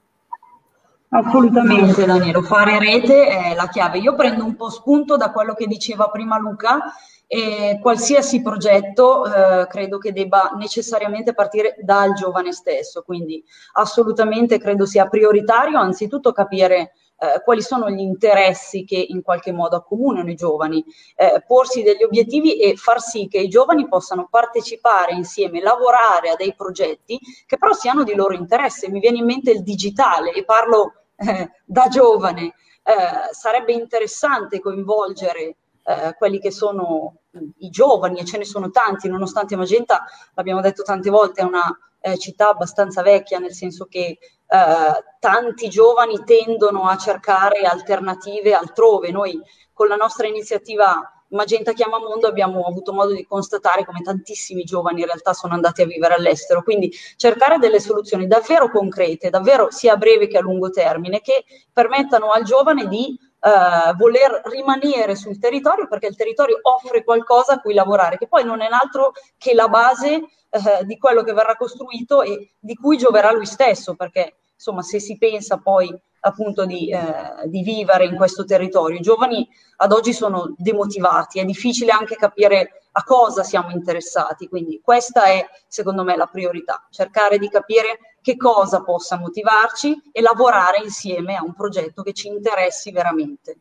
Assolutamente 1.17 2.05
Danilo, 2.05 2.43
fare 2.43 2.79
rete 2.79 3.27
è 3.27 3.55
la 3.55 3.69
chiave. 3.69 3.97
Io 3.97 4.15
prendo 4.15 4.45
un 4.45 4.55
po' 4.55 4.69
spunto 4.69 5.17
da 5.17 5.31
quello 5.31 5.55
che 5.55 5.67
diceva 5.67 6.11
prima 6.11 6.37
Luca 6.37 6.93
e 7.27 7.79
qualsiasi 7.81 8.43
progetto 8.43 9.25
eh, 9.25 9.67
credo 9.67 9.97
che 9.97 10.13
debba 10.13 10.53
necessariamente 10.59 11.33
partire 11.33 11.77
dal 11.81 12.13
giovane 12.13 12.53
stesso, 12.53 13.03
quindi 13.03 13.43
assolutamente 13.73 14.59
credo 14.59 14.85
sia 14.85 15.09
prioritario 15.09 15.79
anzitutto 15.79 16.33
capire 16.33 16.93
eh, 17.19 17.41
quali 17.43 17.63
sono 17.63 17.89
gli 17.89 18.01
interessi 18.01 18.85
che 18.85 19.03
in 19.09 19.23
qualche 19.23 19.53
modo 19.53 19.75
accomunano 19.77 20.31
i 20.31 20.35
giovani, 20.35 20.85
eh, 21.17 21.43
porsi 21.47 21.83
degli 21.83 22.03
obiettivi 22.03 22.61
e 22.61 22.77
far 22.77 23.01
sì 23.01 23.27
che 23.27 23.39
i 23.39 23.49
giovani 23.49 23.89
possano 23.89 24.29
partecipare 24.31 25.15
insieme, 25.15 25.63
lavorare 25.63 26.29
a 26.29 26.37
dei 26.37 26.55
progetti 26.55 27.19
che 27.47 27.57
però 27.57 27.73
siano 27.73 28.05
di 28.05 28.15
loro 28.15 28.35
interesse. 28.35 28.91
Mi 28.91 29.01
viene 29.01 29.17
in 29.17 29.25
mente 29.25 29.51
il 29.51 29.63
digitale 29.63 30.33
e 30.33 30.45
parlo 30.45 30.93
da 31.65 31.89
giovane. 31.89 32.55
Eh, 32.83 33.33
sarebbe 33.33 33.73
interessante 33.73 34.61
coinvolgere 34.61 35.57
eh, 35.83 36.15
quelli 36.17 36.39
che 36.39 36.51
sono 36.51 37.17
i 37.59 37.71
giovani, 37.71 38.21
e 38.21 38.25
ce 38.25 38.39
ne 38.39 38.45
sono 38.45 38.71
tanti, 38.71 39.09
nonostante 39.09 39.57
Magenta, 39.57 40.05
l'abbiamo 40.35 40.61
detto 40.61 40.83
tante 40.83 41.11
volte, 41.11 41.41
è 41.41 41.45
una 41.45 41.65
eh, 42.01 42.19
città 42.19 42.51
abbastanza 42.51 43.03
vecchia, 43.03 43.39
nel 43.39 43.53
senso 43.53 43.87
che 43.87 44.19
eh, 44.49 45.05
tanti 45.19 45.69
giovani 45.69 46.23
tendono 46.25 46.87
a 46.87 46.97
cercare 46.97 47.63
alternative 47.63 48.55
altrove. 48.55 49.11
Noi 49.11 49.41
con 49.73 49.89
la 49.89 49.97
nostra 49.97 50.27
iniziativa 50.27 51.16
Magenta 51.29 51.73
Chiama 51.73 51.99
Mondo 51.99 52.29
abbiamo 52.29 52.65
avuto 52.67 52.93
modo 52.93 53.13
di 53.13 53.27
constatare 53.27 53.85
come 53.85 54.01
tantissimi 54.03 54.63
giovani 54.65 55.01
in 55.01 55.07
realtà 55.07 55.33
sono 55.33 55.55
andati 55.55 55.83
a 55.83 55.87
vivere 55.87 56.15
all'estero, 56.15 56.63
quindi 56.63 56.93
cercare 57.17 57.59
delle 57.59 57.81
soluzioni 57.81 58.27
davvero 58.27 58.71
concrete, 58.71 59.31
davvero 59.31 59.71
sia 59.71 59.95
a 59.95 59.97
breve 59.97 60.29
che 60.29 60.39
a 60.39 60.41
lungo 60.41 60.71
termine, 60.71 61.21
che 61.21 61.45
permettano 61.73 62.31
al 62.31 62.45
giovane 62.45 62.87
di 62.89 63.19
Uh, 63.39 63.95
voler 63.95 64.41
rimanere 64.47 65.15
sul 65.15 65.39
territorio 65.39 65.87
perché 65.87 66.09
il 66.09 66.17
territorio 66.17 66.59
offre 66.63 67.05
qualcosa 67.05 67.53
a 67.53 67.61
cui 67.61 67.75
lavorare, 67.75 68.17
che 68.19 68.27
poi 68.27 68.43
non 68.43 68.61
è 68.61 68.67
altro 68.69 69.13
che 69.39 69.55
la 69.55 69.69
base 69.69 70.15
uh, 70.17 70.85
di 70.85 70.99
quello 70.99 71.23
che 71.23 71.33
verrà 71.33 71.55
costruito 71.55 72.23
e 72.23 72.55
di 72.59 72.75
cui 72.75 72.97
gioverà 72.97 73.31
lui 73.31 73.47
stesso, 73.47 73.95
perché 73.95 74.35
insomma 74.53 74.83
se 74.83 74.99
si 74.99 75.17
pensa 75.17 75.59
poi 75.59 75.95
appunto 76.27 76.67
di, 76.67 76.91
eh, 76.91 77.49
di, 77.49 77.63
vivere 77.63 78.05
in 78.05 78.17
questo 78.17 78.45
territorio. 78.45 78.99
I 78.99 79.03
giovani 79.03 79.49
ad 79.77 79.93
oggi 79.93 80.13
sono 80.13 80.55
demotivati, 80.59 81.39
è 81.39 81.45
difficile 81.45 81.93
anche 81.93 82.17
capire 82.17 82.83
a 82.93 83.05
cosa 83.05 83.45
siamo 83.45 83.71
interessati, 83.71 84.49
quindi 84.49 84.81
questa 84.83 85.27
è 85.27 85.47
secondo 85.69 86.03
me 86.03 86.17
la 86.17 86.27
priorità, 86.27 86.87
cercare 86.91 87.39
di 87.39 87.49
capire 87.49 88.17
che 88.21 88.37
cosa 88.37 88.83
possa 88.83 89.19
motivarci 89.19 90.11
e 90.11 90.21
lavorare 90.21 90.83
insieme 90.83 91.37
a 91.37 91.45
un 91.45 91.55
progetto 91.55 92.03
che 92.03 92.13
ci 92.13 92.29
interessi 92.29 92.91
veramente. 92.91 93.57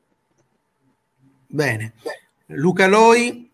Bene. 1.46 1.94
Luca 2.48 2.88
Loi, 2.88 3.52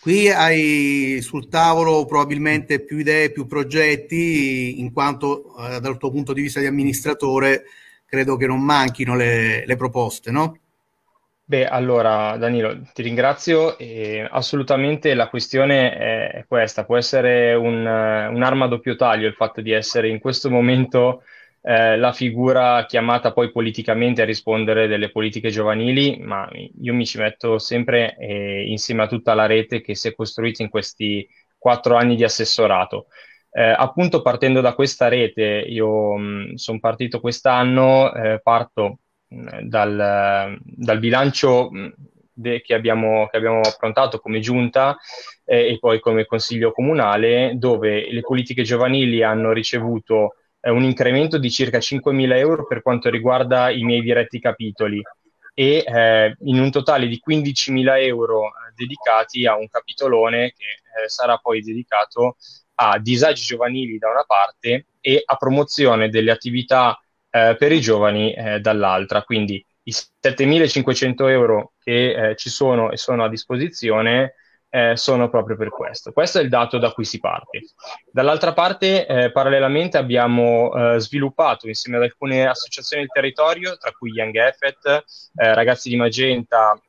qui 0.00 0.30
hai 0.30 1.20
sul 1.22 1.48
tavolo 1.48 2.04
probabilmente 2.04 2.80
più 2.80 2.98
idee, 2.98 3.32
più 3.32 3.46
progetti, 3.46 4.78
in 4.78 4.92
quanto 4.92 5.56
eh, 5.56 5.80
dal 5.80 5.96
tuo 5.96 6.10
punto 6.10 6.32
di 6.32 6.42
vista 6.42 6.60
di 6.60 6.66
amministratore 6.66 7.64
credo 8.08 8.36
che 8.36 8.46
non 8.46 8.62
manchino 8.62 9.14
le, 9.14 9.66
le 9.66 9.76
proposte, 9.76 10.30
no? 10.30 10.58
Beh, 11.44 11.66
allora 11.66 12.36
Danilo, 12.36 12.82
ti 12.92 13.00
ringrazio 13.02 13.78
e 13.78 14.26
assolutamente 14.30 15.14
la 15.14 15.28
questione 15.28 15.96
è 15.96 16.44
questa, 16.46 16.84
può 16.84 16.96
essere 16.98 17.54
un, 17.54 17.86
un'arma 17.86 18.66
a 18.66 18.68
doppio 18.68 18.96
taglio 18.96 19.26
il 19.26 19.32
fatto 19.34 19.62
di 19.62 19.70
essere 19.72 20.08
in 20.08 20.18
questo 20.18 20.50
momento 20.50 21.22
eh, 21.62 21.96
la 21.96 22.12
figura 22.12 22.84
chiamata 22.86 23.32
poi 23.32 23.50
politicamente 23.50 24.20
a 24.20 24.26
rispondere 24.26 24.88
delle 24.88 25.10
politiche 25.10 25.48
giovanili, 25.48 26.18
ma 26.18 26.46
io 26.80 26.92
mi 26.92 27.06
ci 27.06 27.18
metto 27.18 27.58
sempre 27.58 28.16
eh, 28.18 28.64
insieme 28.68 29.02
a 29.04 29.06
tutta 29.06 29.32
la 29.32 29.46
rete 29.46 29.80
che 29.80 29.94
si 29.94 30.08
è 30.08 30.14
costruita 30.14 30.62
in 30.62 30.68
questi 30.68 31.26
quattro 31.56 31.96
anni 31.96 32.14
di 32.14 32.24
assessorato. 32.24 33.06
Eh, 33.58 33.74
appunto 33.76 34.22
partendo 34.22 34.60
da 34.60 34.72
questa 34.72 35.08
rete, 35.08 35.42
io 35.42 36.14
sono 36.54 36.78
partito 36.78 37.18
quest'anno, 37.18 38.14
eh, 38.14 38.40
parto 38.40 39.00
mh, 39.26 39.62
dal, 39.62 40.56
dal, 40.62 40.98
bilancio 41.00 41.68
mh, 41.68 41.92
de, 42.32 42.60
che, 42.60 42.74
abbiamo, 42.74 43.26
che, 43.28 43.36
abbiamo, 43.36 43.58
approntato 43.62 44.20
come 44.20 44.38
giunta 44.38 44.96
eh, 45.44 45.72
e 45.72 45.78
poi 45.80 45.98
come 45.98 46.24
consiglio 46.24 46.70
comunale, 46.70 47.54
dove 47.56 48.08
le 48.12 48.20
politiche 48.20 48.62
giovanili 48.62 49.24
hanno 49.24 49.50
ricevuto 49.50 50.36
eh, 50.60 50.70
un 50.70 50.84
incremento 50.84 51.36
di 51.36 51.50
circa 51.50 51.78
5.000 51.78 52.36
euro 52.36 52.64
per 52.64 52.80
quanto 52.80 53.10
riguarda 53.10 53.70
i 53.70 53.82
miei 53.82 54.02
diretti 54.02 54.38
capitoli 54.38 55.02
e 55.52 55.82
eh, 55.84 56.36
in 56.42 56.60
un 56.60 56.70
totale 56.70 57.08
di 57.08 57.20
15.000 57.28 58.02
euro 58.04 58.44
eh, 58.46 58.50
dedicati 58.76 59.46
a 59.46 59.56
un 59.56 59.66
capitolone 59.66 60.52
che 60.56 61.08
sarà 61.08 61.38
poi 61.38 61.60
dedicato 61.60 62.36
a 62.80 62.98
disagi 62.98 63.44
giovanili 63.44 63.98
da 63.98 64.08
una 64.08 64.24
parte 64.24 64.86
e 65.00 65.22
a 65.24 65.36
promozione 65.36 66.10
delle 66.10 66.30
attività 66.30 67.00
eh, 67.30 67.56
per 67.58 67.72
i 67.72 67.80
giovani 67.80 68.32
eh, 68.32 68.60
dall'altra. 68.60 69.22
Quindi 69.22 69.64
i 69.82 69.90
7.500 69.92 71.28
euro 71.28 71.72
che 71.82 72.30
eh, 72.30 72.36
ci 72.36 72.50
sono 72.50 72.90
e 72.92 72.96
sono 72.96 73.24
a 73.24 73.28
disposizione 73.28 74.34
eh, 74.70 74.96
sono 74.96 75.28
proprio 75.28 75.56
per 75.56 75.70
questo. 75.70 76.12
Questo 76.12 76.38
è 76.38 76.42
il 76.42 76.48
dato 76.48 76.78
da 76.78 76.92
cui 76.92 77.04
si 77.04 77.18
parte. 77.18 77.62
Dall'altra 78.12 78.52
parte, 78.52 79.06
eh, 79.06 79.32
parallelamente, 79.32 79.96
abbiamo 79.96 80.94
eh, 80.94 81.00
sviluppato 81.00 81.66
insieme 81.66 81.96
ad 81.96 82.04
alcune 82.04 82.46
associazioni 82.46 83.02
del 83.02 83.12
territorio, 83.12 83.76
tra 83.76 83.90
cui 83.90 84.12
Young 84.12 84.36
Effet, 84.36 85.04
Ragazzi 85.34 85.88
di 85.88 85.96
Magenta, 85.96 86.80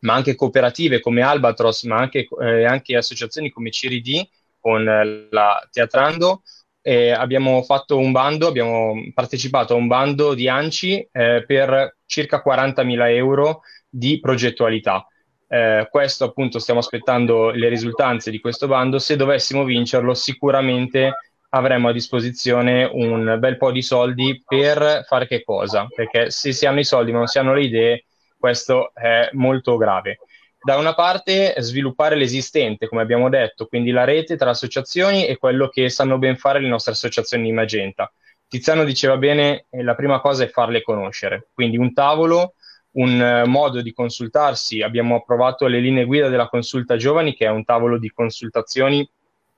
ma 0.00 0.14
anche 0.14 0.34
cooperative 0.34 1.00
come 1.00 1.22
Albatros, 1.22 1.84
ma 1.84 1.96
anche, 1.96 2.26
anche 2.66 2.96
associazioni 2.96 3.50
come 3.50 3.70
CRD, 3.70 4.26
con 4.62 5.28
la 5.30 5.68
Teatrando 5.70 6.42
e 6.80 7.10
abbiamo 7.10 7.62
fatto 7.62 7.98
un 7.98 8.12
bando, 8.12 8.46
abbiamo 8.46 8.94
partecipato 9.12 9.74
a 9.74 9.76
un 9.76 9.88
bando 9.88 10.34
di 10.34 10.48
ANCI 10.48 11.08
eh, 11.12 11.44
per 11.46 11.96
circa 12.06 12.42
40.000 12.44 13.08
euro 13.14 13.62
di 13.88 14.20
progettualità. 14.20 15.06
Eh, 15.48 15.86
questo 15.90 16.24
appunto 16.24 16.58
stiamo 16.58 16.80
aspettando 16.80 17.50
le 17.50 17.68
risultanze 17.68 18.30
di 18.30 18.40
questo 18.40 18.68
bando. 18.68 18.98
Se 18.98 19.16
dovessimo 19.16 19.64
vincerlo, 19.64 20.14
sicuramente 20.14 21.14
avremo 21.50 21.88
a 21.88 21.92
disposizione 21.92 22.88
un 22.90 23.36
bel 23.38 23.58
po' 23.58 23.70
di 23.70 23.82
soldi 23.82 24.42
per 24.44 25.04
fare 25.06 25.26
che 25.26 25.44
cosa? 25.44 25.86
Perché 25.94 26.30
se 26.30 26.52
si 26.52 26.66
hanno 26.66 26.80
i 26.80 26.84
soldi 26.84 27.12
ma 27.12 27.18
non 27.18 27.26
si 27.26 27.38
hanno 27.38 27.52
le 27.52 27.64
idee, 27.64 28.04
questo 28.38 28.92
è 28.94 29.28
molto 29.32 29.76
grave 29.76 30.18
da 30.62 30.76
una 30.76 30.94
parte 30.94 31.54
sviluppare 31.58 32.14
l'esistente, 32.16 32.88
come 32.88 33.02
abbiamo 33.02 33.28
detto, 33.28 33.66
quindi 33.66 33.90
la 33.90 34.04
rete 34.04 34.36
tra 34.36 34.50
associazioni 34.50 35.26
e 35.26 35.36
quello 35.36 35.68
che 35.68 35.88
sanno 35.90 36.18
ben 36.18 36.36
fare 36.36 36.60
le 36.60 36.68
nostre 36.68 36.92
associazioni 36.92 37.44
di 37.44 37.52
Magenta. 37.52 38.12
Tiziano 38.48 38.84
diceva 38.84 39.16
bene, 39.16 39.66
eh, 39.70 39.82
la 39.82 39.94
prima 39.94 40.20
cosa 40.20 40.44
è 40.44 40.48
farle 40.48 40.82
conoscere, 40.82 41.48
quindi 41.52 41.76
un 41.78 41.92
tavolo 41.92 42.54
un 42.92 43.20
eh, 43.20 43.46
modo 43.46 43.80
di 43.80 43.92
consultarsi. 43.92 44.82
Abbiamo 44.82 45.16
approvato 45.16 45.66
le 45.66 45.80
linee 45.80 46.04
guida 46.04 46.28
della 46.28 46.48
consulta 46.48 46.96
giovani, 46.96 47.34
che 47.34 47.46
è 47.46 47.50
un 47.50 47.64
tavolo 47.64 47.98
di 47.98 48.10
consultazioni 48.10 49.08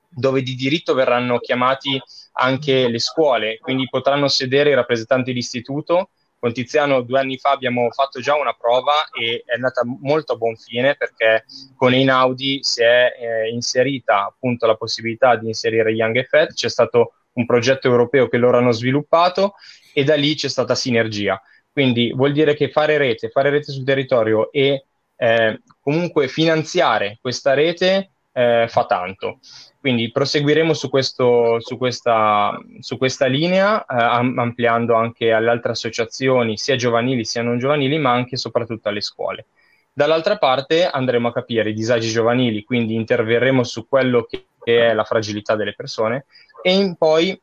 dove 0.08 0.42
di 0.42 0.54
diritto 0.54 0.94
verranno 0.94 1.38
chiamati 1.38 2.00
anche 2.34 2.88
le 2.88 2.98
scuole, 3.00 3.58
quindi 3.58 3.88
potranno 3.88 4.28
sedere 4.28 4.70
i 4.70 4.74
rappresentanti 4.74 5.32
d'istituto. 5.32 6.10
Con 6.44 6.52
Tiziano 6.52 7.00
due 7.00 7.20
anni 7.20 7.38
fa 7.38 7.52
abbiamo 7.52 7.88
fatto 7.90 8.20
già 8.20 8.36
una 8.36 8.52
prova 8.52 9.08
e 9.18 9.44
è 9.46 9.54
andata 9.54 9.80
molto 9.82 10.34
a 10.34 10.36
buon 10.36 10.56
fine 10.56 10.94
perché 10.94 11.46
con 11.74 11.94
Einaudi 11.94 12.58
si 12.60 12.82
è 12.82 13.14
eh, 13.18 13.48
inserita 13.48 14.26
appunto 14.26 14.66
la 14.66 14.74
possibilità 14.74 15.36
di 15.36 15.46
inserire 15.46 15.92
Young 15.92 16.16
Effect, 16.16 16.52
c'è 16.52 16.68
stato 16.68 17.14
un 17.32 17.46
progetto 17.46 17.88
europeo 17.88 18.28
che 18.28 18.36
loro 18.36 18.58
hanno 18.58 18.72
sviluppato 18.72 19.54
e 19.94 20.04
da 20.04 20.16
lì 20.16 20.34
c'è 20.34 20.48
stata 20.48 20.74
sinergia. 20.74 21.40
Quindi 21.72 22.12
vuol 22.12 22.32
dire 22.32 22.54
che 22.54 22.68
fare 22.68 22.98
rete, 22.98 23.30
fare 23.30 23.48
rete 23.48 23.72
sul 23.72 23.84
territorio 23.84 24.52
e 24.52 24.84
eh, 25.16 25.62
comunque 25.80 26.28
finanziare 26.28 27.16
questa 27.22 27.54
rete 27.54 28.13
eh, 28.34 28.66
fa 28.68 28.84
tanto. 28.84 29.38
Quindi 29.80 30.10
proseguiremo 30.10 30.74
su, 30.74 30.90
questo, 30.90 31.60
su, 31.60 31.78
questa, 31.78 32.58
su 32.80 32.98
questa, 32.98 33.26
linea, 33.26 33.84
eh, 33.84 33.94
ampliando 33.96 34.94
anche 34.94 35.32
alle 35.32 35.50
altre 35.50 35.72
associazioni, 35.72 36.58
sia 36.58 36.76
giovanili 36.76 37.24
sia 37.24 37.42
non 37.42 37.58
giovanili, 37.58 37.98
ma 37.98 38.12
anche 38.12 38.34
e 38.34 38.38
soprattutto 38.38 38.88
alle 38.88 39.00
scuole. 39.00 39.46
Dall'altra 39.92 40.38
parte 40.38 40.88
andremo 40.88 41.28
a 41.28 41.32
capire 41.32 41.70
i 41.70 41.74
disagi 41.74 42.10
giovanili, 42.10 42.64
quindi 42.64 42.94
interverremo 42.94 43.62
su 43.62 43.86
quello 43.86 44.24
che 44.24 44.46
è 44.64 44.92
la 44.92 45.04
fragilità 45.04 45.54
delle 45.54 45.74
persone 45.74 46.26
e 46.62 46.94
poi 46.98 47.40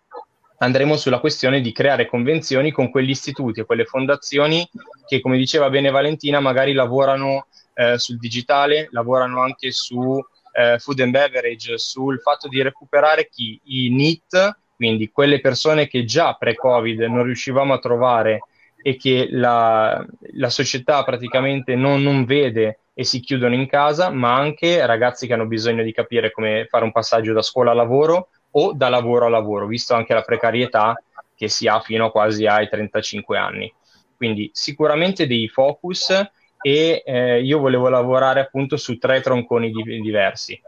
andremo 0.58 0.98
sulla 0.98 1.20
questione 1.20 1.62
di 1.62 1.72
creare 1.72 2.08
convenzioni 2.08 2.72
con 2.72 2.92
quegli 2.92 3.12
istituti 3.12 3.62
e 3.62 3.66
quelle 3.66 3.86
fondazioni 3.86 4.68
che, 5.08 5.22
come 5.22 5.38
diceva 5.38 5.70
bene 5.70 5.92
Valentina, 5.92 6.40
magari 6.42 6.74
lavorano 6.74 7.48
eh, 7.74 7.98
sul 7.98 8.18
digitale, 8.18 8.90
lavorano 8.92 9.42
anche 9.42 9.72
su 9.72 10.22
eh, 10.52 10.78
food 10.80 11.00
and 11.00 11.12
beverage, 11.12 11.78
sul 11.78 12.20
fatto 12.20 12.48
di 12.48 12.62
recuperare 12.62 13.28
chi 13.30 13.60
i 13.64 13.90
NIT, 13.90 14.58
quindi 14.76 15.12
quelle 15.12 15.40
persone 15.40 15.88
che 15.88 16.06
già 16.06 16.34
pre-Covid 16.34 17.02
non 17.02 17.24
riuscivamo 17.24 17.74
a 17.74 17.80
trovare 17.80 18.42
e 18.82 18.96
che 18.98 19.28
la, 19.30 20.04
la 20.34 20.50
società 20.50 21.04
praticamente 21.04 21.76
non, 21.76 22.02
non 22.02 22.26
vede 22.26 22.80
e 22.94 23.04
si 23.04 23.20
chiudono 23.20 23.54
in 23.54 23.68
casa, 23.68 24.10
ma 24.10 24.36
anche 24.36 24.86
ragazzi 24.86 25.28
che 25.28 25.34
hanno 25.34 25.46
bisogno 25.46 25.84
di 25.84 25.94
capire 25.94 26.32
come 26.32 26.66
fare 26.70 26.84
un 26.84 26.92
passaggio 26.92 27.34
da 27.34 27.42
scuola 27.42 27.72
a 27.72 27.76
lavoro 27.76 28.30
o 28.52 28.74
da 28.74 28.90
lavoro 28.90 29.28
a 29.28 29.30
lavoro, 29.30 29.68
visto 29.68 29.94
anche 29.94 30.14
la 30.14 30.24
precarietà 30.24 31.02
che 31.36 31.48
si 31.48 31.68
ha 31.68 31.80
fino 31.80 32.12
quasi 32.12 32.46
ai 32.46 32.68
35 32.68 33.38
anni. 33.38 33.74
Quindi 34.18 34.50
sicuramente 34.54 35.26
dei 35.26 35.48
focus 35.48 36.14
e 36.62 37.04
eh, 37.06 37.42
io 37.42 37.60
volevo 37.60 37.90
lavorare 37.90 38.40
appunto 38.40 38.78
su 38.78 38.98
tre 38.98 39.22
tronconi 39.22 39.72
di- 39.72 40.02
diversi. 40.02 40.60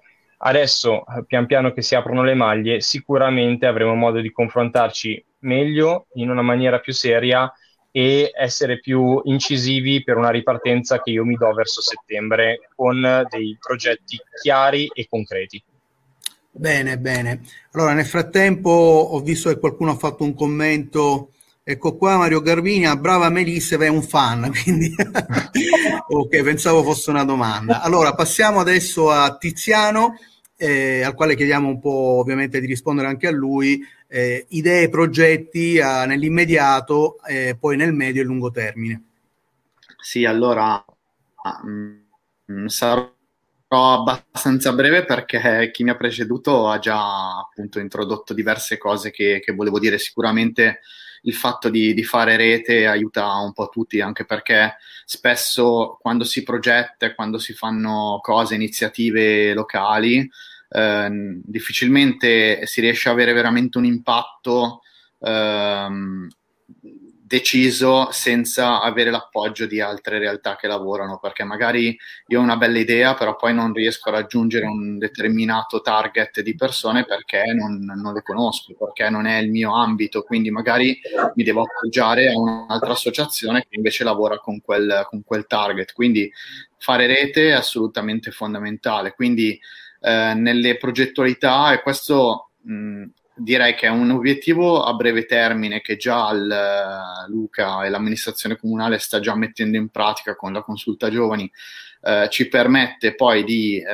Adesso, 0.46 1.04
pian 1.26 1.46
piano 1.46 1.72
che 1.72 1.82
si 1.82 1.96
aprono 1.96 2.24
le 2.24 2.34
maglie, 2.34 2.82
sicuramente 2.82 3.66
avremo 3.66 3.96
modo 3.96 4.20
di 4.20 4.32
confrontarci 4.32 5.24
meglio, 5.40 6.08
in 6.16 6.30
una 6.30 6.42
maniera 6.42 6.80
più 6.80 6.92
seria 6.92 7.52
e 7.92 8.32
essere 8.36 8.80
più 8.80 9.22
incisivi 9.24 10.04
per 10.04 10.18
una 10.18 10.32
ripartenza 10.32 11.02
che 11.02 11.12
io 11.12 11.24
mi 11.24 11.36
do 11.36 11.54
verso 11.54 11.80
settembre 11.80 12.70
con 12.76 13.26
dei 13.30 13.56
progetti 13.60 14.20
chiari 14.42 14.90
e 14.92 15.08
concreti. 15.08 15.64
Bene, 16.50 16.98
bene. 16.98 17.42
Allora, 17.72 17.94
nel 17.94 18.06
frattempo 18.06 18.70
ho 18.70 19.20
visto 19.22 19.50
che 19.50 19.60
qualcuno 19.60 19.92
ha 19.92 19.96
fatto 19.96 20.24
un 20.24 20.34
commento. 20.34 21.30
Ecco 21.66 21.96
qua 21.96 22.18
Mario 22.18 22.42
Garbini, 22.42 22.86
a 22.86 22.98
brava 22.98 23.30
Melissa, 23.30 23.78
è 23.78 23.88
un 23.88 24.04
fan, 24.04 24.52
quindi 24.64 24.94
ok, 26.08 26.42
pensavo 26.44 26.84
fosse 26.84 27.10
una 27.10 27.24
domanda. 27.24 27.82
Allora, 27.82 28.14
passiamo 28.14 28.60
adesso 28.60 29.10
a 29.10 29.38
Tiziano, 29.38 30.18
eh, 30.58 31.04
al 31.04 31.14
quale 31.14 31.38
chiediamo 31.38 31.70
un 31.70 31.80
po' 31.80 32.20
ovviamente 32.20 32.60
di 32.60 32.66
rispondere 32.66 33.08
anche 33.08 33.28
a 33.28 33.32
lui, 33.32 33.82
eh, 34.10 34.46
idee, 34.50 34.90
progetti 34.90 35.78
eh, 35.78 36.06
nell'immediato, 36.06 37.18
eh, 37.24 37.56
poi 37.58 37.78
nel 37.78 37.94
medio 37.94 38.22
e 38.22 38.26
lungo 38.26 38.52
termine. 38.52 39.04
Sì, 40.02 40.26
allora 40.26 40.84
mh, 41.64 42.52
mm, 42.52 42.66
sarò 42.66 43.10
abbastanza 43.70 44.74
breve 44.74 45.06
perché 45.06 45.72
chi 45.72 45.86
mi 45.86 45.92
ha 45.92 45.96
preceduto 45.96 46.68
ha 46.68 46.78
già 46.78 47.40
appunto 47.40 47.80
introdotto 47.80 48.34
diverse 48.34 48.78
cose 48.78 49.12
che, 49.12 49.40
che 49.42 49.54
volevo 49.54 49.80
dire. 49.80 49.98
Sicuramente 49.98 50.82
il 51.24 51.34
fatto 51.34 51.70
di, 51.70 51.94
di, 51.94 52.04
fare 52.04 52.36
rete 52.36 52.88
aiuta 52.88 53.36
un 53.38 53.54
po' 53.54 53.70
tutti, 53.70 54.02
anche 54.02 54.26
perché 54.26 54.78
spesso 55.06 55.98
quando 56.02 56.24
si 56.24 56.44
progetta 56.44 57.14
quando 57.14 57.38
si 57.38 57.54
fanno 57.54 58.20
cose, 58.22 58.56
iniziative 58.56 59.54
locali, 59.54 60.30
eh, 60.70 61.10
difficilmente 61.44 62.66
si 62.66 62.82
riesce 62.82 63.10
a 63.10 63.12
avere 63.12 63.34
veramente 63.34 63.78
un 63.78 63.86
impatto. 63.86 64.82
Ehm, 65.20 66.28
deciso 67.34 68.12
senza 68.12 68.80
avere 68.80 69.10
l'appoggio 69.10 69.66
di 69.66 69.82
altre 69.82 70.20
realtà 70.20 70.56
che 70.56 70.68
lavorano, 70.68 71.18
perché 71.18 71.44
magari 71.44 71.98
io 72.28 72.40
ho 72.40 72.44
una 72.44 72.58
bella 72.58 72.78
idea, 72.78 73.16
però 73.16 73.36
poi 73.36 73.56
non 73.56 73.74
riesco 73.74 74.10
a 74.10 74.12
raggiungere 74.12 74.68
un 74.68 75.00
determinato 75.00 75.82
target 75.82 76.42
di 76.42 76.54
persone 76.54 77.06
perché 77.06 77.44
non, 77.54 77.80
non 77.80 78.14
le 78.14 78.22
conosco, 78.22 78.76
perché 78.78 79.10
non 79.10 79.26
è 79.26 79.40
il 79.40 79.50
mio 79.50 79.74
ambito, 79.74 80.22
quindi 80.22 80.52
magari 80.52 80.96
mi 81.34 81.44
devo 81.44 81.64
appoggiare 81.64 82.32
a 82.32 82.38
un'altra 82.38 82.92
associazione 82.92 83.62
che 83.62 83.78
invece 83.78 84.04
lavora 84.04 84.38
con 84.38 84.62
quel, 84.62 85.04
con 85.10 85.24
quel 85.24 85.48
target. 85.48 85.92
Quindi 85.94 86.32
fare 86.78 87.08
rete 87.08 87.48
è 87.48 87.54
assolutamente 87.54 88.30
fondamentale. 88.30 89.14
Quindi 89.16 89.60
eh, 90.02 90.34
nelle 90.36 90.78
progettualità, 90.78 91.74
e 91.74 91.82
questo 91.82 92.52
mh, 92.62 93.06
direi 93.44 93.76
che 93.76 93.88
è 93.88 93.90
un 93.90 94.10
obiettivo 94.10 94.84
a 94.84 94.94
breve 94.94 95.26
termine 95.26 95.82
che 95.82 95.98
già 95.98 96.32
il, 96.32 96.50
eh, 96.50 97.30
Luca 97.30 97.84
e 97.84 97.90
l'amministrazione 97.90 98.58
comunale 98.58 98.98
sta 98.98 99.20
già 99.20 99.36
mettendo 99.36 99.78
in 99.78 99.90
pratica 99.90 100.36
con 100.36 100.54
la 100.54 100.62
consulta 100.62 101.10
giovani, 101.10 101.52
eh, 102.02 102.28
ci 102.30 102.48
permette 102.48 103.16
poi 103.16 103.44
di 103.44 103.78
eh, 103.78 103.86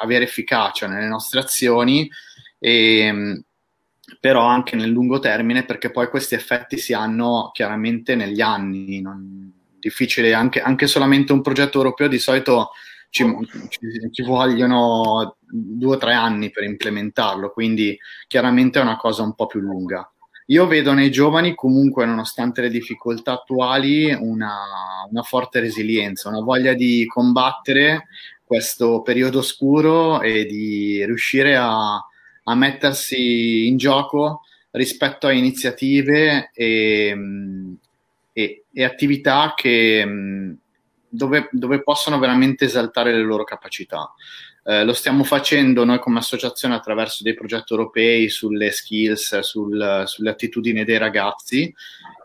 avere 0.00 0.24
efficacia 0.24 0.86
nelle 0.86 1.06
nostre 1.06 1.40
azioni, 1.40 2.10
e, 2.58 3.42
però 4.20 4.44
anche 4.44 4.76
nel 4.76 4.90
lungo 4.90 5.18
termine 5.18 5.64
perché 5.64 5.90
poi 5.90 6.08
questi 6.08 6.34
effetti 6.34 6.78
si 6.78 6.92
hanno 6.92 7.50
chiaramente 7.52 8.14
negli 8.14 8.40
anni. 8.40 9.00
Non, 9.00 9.52
difficile 9.78 10.34
anche, 10.34 10.60
anche 10.60 10.86
solamente 10.86 11.32
un 11.32 11.42
progetto 11.42 11.78
europeo 11.78 12.08
di 12.08 12.18
solito 12.18 12.70
ci, 13.10 13.24
ci, 13.68 13.78
ci, 14.10 14.22
vogliono 14.22 15.36
due 15.40 15.96
o 15.96 15.98
tre 15.98 16.12
anni 16.12 16.50
per 16.50 16.64
implementarlo, 16.64 17.50
quindi 17.50 17.98
chiaramente 18.26 18.78
è 18.78 18.82
una 18.82 18.96
cosa 18.96 19.22
un 19.22 19.34
po' 19.34 19.46
più 19.46 19.60
lunga. 19.60 20.10
Io 20.46 20.66
vedo 20.66 20.92
nei 20.92 21.10
giovani 21.10 21.54
comunque, 21.54 22.06
nonostante 22.06 22.60
le 22.60 22.70
difficoltà 22.70 23.32
attuali, 23.32 24.12
una, 24.12 25.06
una 25.10 25.22
forte 25.22 25.58
resilienza, 25.58 26.28
una 26.28 26.40
voglia 26.40 26.72
di 26.74 27.04
combattere 27.06 28.06
questo 28.44 29.02
periodo 29.02 29.38
oscuro 29.38 30.20
e 30.20 30.46
di 30.46 31.04
riuscire 31.04 31.56
a, 31.56 31.96
a 31.96 32.54
mettersi 32.54 33.66
in 33.66 33.76
gioco 33.76 34.42
rispetto 34.70 35.26
a 35.26 35.32
iniziative 35.32 36.50
e, 36.54 37.16
e, 38.32 38.64
e 38.72 38.84
attività 38.84 39.52
che 39.56 40.56
dove, 41.16 41.48
dove 41.50 41.82
possono 41.82 42.18
veramente 42.18 42.66
esaltare 42.66 43.12
le 43.12 43.22
loro 43.22 43.44
capacità. 43.44 44.12
Eh, 44.68 44.84
lo 44.84 44.92
stiamo 44.92 45.22
facendo 45.22 45.84
noi 45.84 46.00
come 46.00 46.18
associazione 46.18 46.74
attraverso 46.74 47.22
dei 47.22 47.34
progetti 47.34 47.72
europei 47.72 48.28
sulle 48.28 48.72
skills, 48.72 49.38
sul, 49.38 50.02
sulle 50.06 50.30
attitudini 50.30 50.84
dei 50.84 50.98
ragazzi 50.98 51.72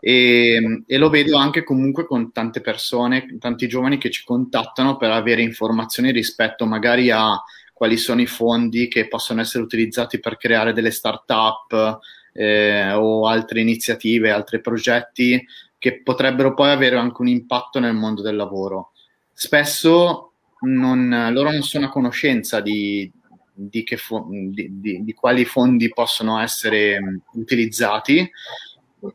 e, 0.00 0.82
e, 0.84 0.98
lo 0.98 1.08
vedo 1.08 1.36
anche 1.36 1.62
comunque 1.62 2.04
con 2.04 2.32
tante 2.32 2.60
persone, 2.60 3.36
tanti 3.38 3.68
giovani 3.68 3.96
che 3.96 4.10
ci 4.10 4.24
contattano 4.24 4.96
per 4.96 5.12
avere 5.12 5.42
informazioni 5.42 6.10
rispetto 6.10 6.66
magari 6.66 7.12
a 7.12 7.40
quali 7.72 7.96
sono 7.96 8.20
i 8.20 8.26
fondi 8.26 8.88
che 8.88 9.06
possono 9.06 9.40
essere 9.40 9.62
utilizzati 9.62 10.18
per 10.18 10.36
creare 10.36 10.72
delle 10.72 10.90
start-up 10.90 12.00
eh, 12.32 12.90
o 12.92 13.28
altre 13.28 13.60
iniziative, 13.60 14.32
altri 14.32 14.60
progetti 14.60 15.40
che 15.82 16.00
potrebbero 16.00 16.54
poi 16.54 16.70
avere 16.70 16.96
anche 16.96 17.22
un 17.22 17.26
impatto 17.26 17.80
nel 17.80 17.92
mondo 17.92 18.22
del 18.22 18.36
lavoro. 18.36 18.92
Spesso 19.32 20.34
non, 20.60 21.30
loro 21.32 21.50
non 21.50 21.62
sono 21.62 21.86
a 21.86 21.88
conoscenza 21.88 22.60
di, 22.60 23.10
di, 23.52 23.84
fo- 23.96 24.28
di, 24.30 25.02
di, 25.02 25.12
quali 25.12 25.44
fondi 25.44 25.88
possono 25.88 26.38
essere 26.38 27.22
utilizzati, 27.32 28.30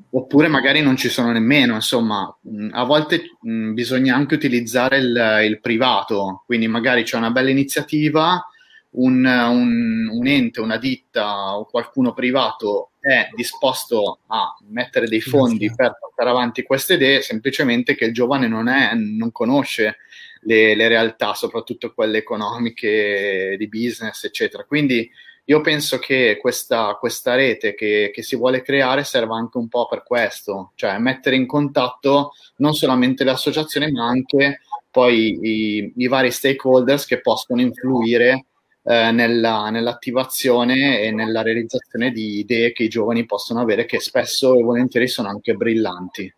oppure 0.09 0.49
magari 0.49 0.81
non 0.81 0.97
ci 0.97 1.07
sono 1.07 1.31
nemmeno. 1.31 1.75
Insomma, 1.75 2.37
a 2.71 2.83
volte 2.83 3.37
mh, 3.39 3.71
bisogna 3.71 4.15
anche 4.15 4.35
utilizzare 4.35 4.97
il, 4.97 5.39
il, 5.45 5.61
privato, 5.61 6.43
quindi 6.45 6.67
magari 6.67 7.03
c'è 7.03 7.15
una 7.15 7.31
bella 7.31 7.49
iniziativa, 7.49 8.45
un, 8.97 9.25
un, 9.25 10.09
un, 10.11 10.27
ente, 10.27 10.61
una 10.61 10.77
ditta 10.77 11.57
o 11.57 11.65
qualcuno 11.65 12.13
privato 12.13 12.91
è 12.99 13.29
disposto 13.33 14.19
a 14.27 14.55
mettere 14.69 15.07
dei 15.07 15.21
fondi 15.21 15.71
per 15.73 15.97
portare 15.99 16.29
avanti 16.29 16.63
queste 16.63 16.95
idee, 16.95 17.21
semplicemente 17.21 17.95
che 17.95 18.05
il 18.05 18.13
giovane 18.13 18.47
non, 18.47 18.67
è, 18.67 18.93
non 18.93 19.31
conosce 19.31 19.97
le, 20.41 20.75
le, 20.75 20.87
realtà, 20.87 21.33
soprattutto 21.33 21.93
quelle 21.93 22.17
economiche, 22.17 23.55
di 23.57 23.67
business, 23.67 24.23
eccetera. 24.23 24.63
Quindi 24.63 25.09
io 25.45 25.61
penso 25.61 25.99
che 25.99 26.37
questa, 26.41 26.97
questa 26.99 27.35
rete 27.35 27.75
che, 27.75 28.11
che, 28.13 28.21
si 28.21 28.35
vuole 28.35 28.61
creare 28.61 29.03
serva 29.03 29.37
anche 29.37 29.57
un 29.57 29.69
po' 29.69 29.87
per 29.87 30.03
questo, 30.03 30.71
cioè 30.75 30.97
mettere 30.97 31.37
in 31.37 31.45
contatto 31.45 32.33
non 32.57 32.73
solamente 32.73 33.23
le 33.23 33.31
associazioni, 33.31 33.89
ma 33.91 34.05
anche 34.07 34.61
poi 34.91 35.39
i, 35.41 35.93
i 35.95 36.07
vari 36.07 36.31
stakeholders 36.31 37.05
che 37.05 37.21
possono 37.21 37.61
influire 37.61 38.47
eh, 38.89 39.11
nella, 39.11 39.69
nell'attivazione 39.69 41.01
e 41.01 41.11
nella 41.11 41.41
realizzazione 41.41 42.11
di 42.11 42.39
idee 42.39 42.71
che 42.71 42.83
i 42.83 42.87
giovani 42.87 43.25
possono 43.25 43.59
avere, 43.59 43.85
che 43.85 43.99
spesso 43.99 44.57
e 44.57 44.63
volentieri 44.63 45.09
sono 45.09 45.27
anche 45.27 45.55
brillanti. 45.55 46.33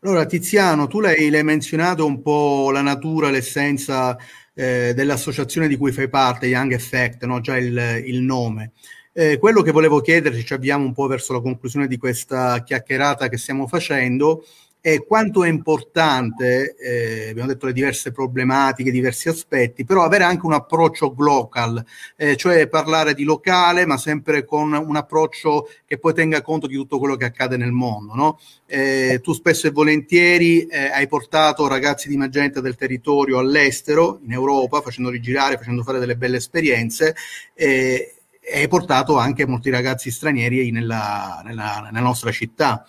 Allora, 0.00 0.26
Tiziano, 0.26 0.86
tu 0.86 1.00
l'hai, 1.00 1.30
l'hai 1.30 1.42
menzionato 1.42 2.04
un 2.04 2.20
po' 2.20 2.70
la 2.70 2.82
natura, 2.82 3.30
l'essenza 3.30 4.18
eh, 4.52 4.92
dell'associazione 4.94 5.66
di 5.66 5.78
cui 5.78 5.92
fai 5.92 6.10
parte, 6.10 6.44
Young 6.44 6.72
Effect, 6.72 7.24
no? 7.24 7.40
già 7.40 7.56
il, 7.56 8.02
il 8.04 8.20
nome. 8.20 8.72
Eh, 9.14 9.38
quello 9.38 9.62
che 9.62 9.70
volevo 9.70 10.02
chiederti, 10.02 10.44
ci 10.44 10.52
avviamo 10.52 10.84
un 10.84 10.92
po' 10.92 11.06
verso 11.06 11.32
la 11.32 11.40
conclusione 11.40 11.86
di 11.86 11.96
questa 11.96 12.62
chiacchierata 12.62 13.28
che 13.28 13.38
stiamo 13.38 13.66
facendo, 13.66 14.44
e 14.86 15.06
quanto 15.06 15.44
è 15.44 15.48
importante, 15.48 16.76
eh, 16.76 17.30
abbiamo 17.30 17.48
detto 17.48 17.64
le 17.64 17.72
diverse 17.72 18.12
problematiche, 18.12 18.90
diversi 18.90 19.30
aspetti, 19.30 19.82
però 19.82 20.02
avere 20.02 20.24
anche 20.24 20.44
un 20.44 20.52
approccio 20.52 21.14
global, 21.14 21.82
eh, 22.16 22.36
cioè 22.36 22.68
parlare 22.68 23.14
di 23.14 23.24
locale, 23.24 23.86
ma 23.86 23.96
sempre 23.96 24.44
con 24.44 24.74
un 24.74 24.94
approccio 24.94 25.70
che 25.86 25.96
poi 25.96 26.12
tenga 26.12 26.42
conto 26.42 26.66
di 26.66 26.74
tutto 26.74 26.98
quello 26.98 27.16
che 27.16 27.24
accade 27.24 27.56
nel 27.56 27.72
mondo. 27.72 28.14
No? 28.14 28.38
Eh, 28.66 29.20
tu 29.22 29.32
spesso 29.32 29.68
e 29.68 29.70
volentieri 29.70 30.66
eh, 30.66 30.90
hai 30.90 31.06
portato 31.06 31.66
ragazzi 31.66 32.06
di 32.06 32.18
Magenta 32.18 32.60
del 32.60 32.76
territorio 32.76 33.38
all'estero, 33.38 34.20
in 34.22 34.32
Europa, 34.32 34.82
facendoli 34.82 35.18
girare, 35.18 35.56
facendo 35.56 35.82
fare 35.82 35.98
delle 35.98 36.16
belle 36.18 36.36
esperienze 36.36 37.16
e 37.54 38.16
hai 38.52 38.68
portato 38.68 39.16
anche 39.16 39.46
molti 39.46 39.70
ragazzi 39.70 40.10
stranieri 40.10 40.70
nella, 40.70 41.40
nella, 41.42 41.88
nella 41.90 42.04
nostra 42.04 42.30
città. 42.30 42.86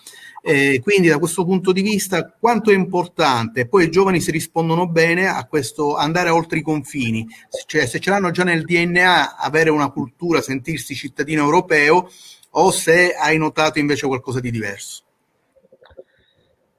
Eh, 0.48 0.80
quindi 0.84 1.08
da 1.08 1.18
questo 1.18 1.44
punto 1.44 1.72
di 1.72 1.82
vista 1.82 2.32
quanto 2.40 2.70
è 2.70 2.76
importante, 2.76 3.68
poi 3.68 3.86
i 3.86 3.90
giovani 3.90 4.22
si 4.22 4.30
rispondono 4.30 4.88
bene 4.88 5.26
a 5.26 5.44
questo 5.48 5.96
andare 5.96 6.30
oltre 6.30 6.60
i 6.60 6.62
confini, 6.62 7.28
cioè 7.66 7.88
se 7.88 8.00
ce 8.00 8.12
l'hanno 8.12 8.30
già 8.30 8.44
nel 8.44 8.64
DNA 8.64 9.38
avere 9.38 9.72
una 9.72 9.90
cultura, 9.90 10.42
sentirsi 10.42 10.94
cittadino 10.94 11.44
europeo 11.44 12.12
o 12.52 12.70
se 12.70 13.16
hai 13.16 13.40
notato 13.40 13.80
invece 13.80 14.06
qualcosa 14.06 14.40
di 14.40 14.52
diverso. 14.52 15.04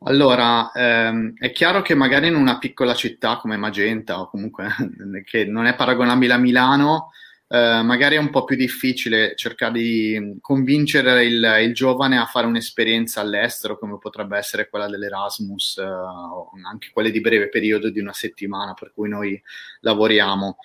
Allora, 0.05 0.71
ehm, 0.71 1.33
è 1.37 1.51
chiaro 1.51 1.83
che 1.83 1.97
magari 1.97 2.29
in 2.29 2.37
una 2.37 2.59
piccola 2.59 2.95
città 2.95 3.39
come 3.39 3.57
Magenta 3.57 4.21
o 4.21 4.31
comunque 4.31 4.69
che 5.27 5.45
non 5.45 5.67
è 5.67 5.75
paragonabile 5.75 6.35
a 6.35 6.39
Milano, 6.39 7.11
eh, 7.49 7.83
magari 7.83 8.17
è 8.17 8.19
un 8.19 8.31
po' 8.31 8.45
più 8.45 8.57
difficile 8.57 9.37
cercare 9.37 9.75
di 9.75 10.39
convincere 10.41 11.25
il, 11.25 11.59
il, 11.63 11.75
giovane 11.75 12.19
a 12.19 12.27
fare 12.27 12.47
un'esperienza 12.47 13.21
all'estero, 13.21 13.79
come 13.79 13.99
potrebbe 13.99 14.37
essere 14.37 14.69
quella 14.69 14.89
dell'Erasmus, 14.89 15.79
eh, 15.79 15.85
o 15.85 16.51
anche 16.69 16.91
quelle 16.93 17.13
di 17.13 17.21
breve 17.21 17.49
periodo 17.49 17.89
di 17.91 18.01
una 18.01 18.13
settimana 18.13 18.75
per 18.75 18.93
cui 18.93 19.09
noi 19.09 19.41
lavoriamo. 19.81 20.57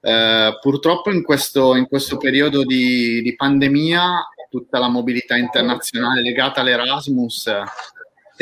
Eh, 0.00 0.58
purtroppo 0.60 1.10
in 1.10 1.22
questo, 1.22 1.76
in 1.76 1.86
questo 1.86 2.16
periodo 2.16 2.64
di, 2.64 3.20
di, 3.20 3.36
pandemia 3.36 4.28
tutta 4.48 4.78
la 4.78 4.88
mobilità 4.88 5.36
internazionale 5.36 6.22
legata 6.22 6.62
all'Erasmus 6.62 7.48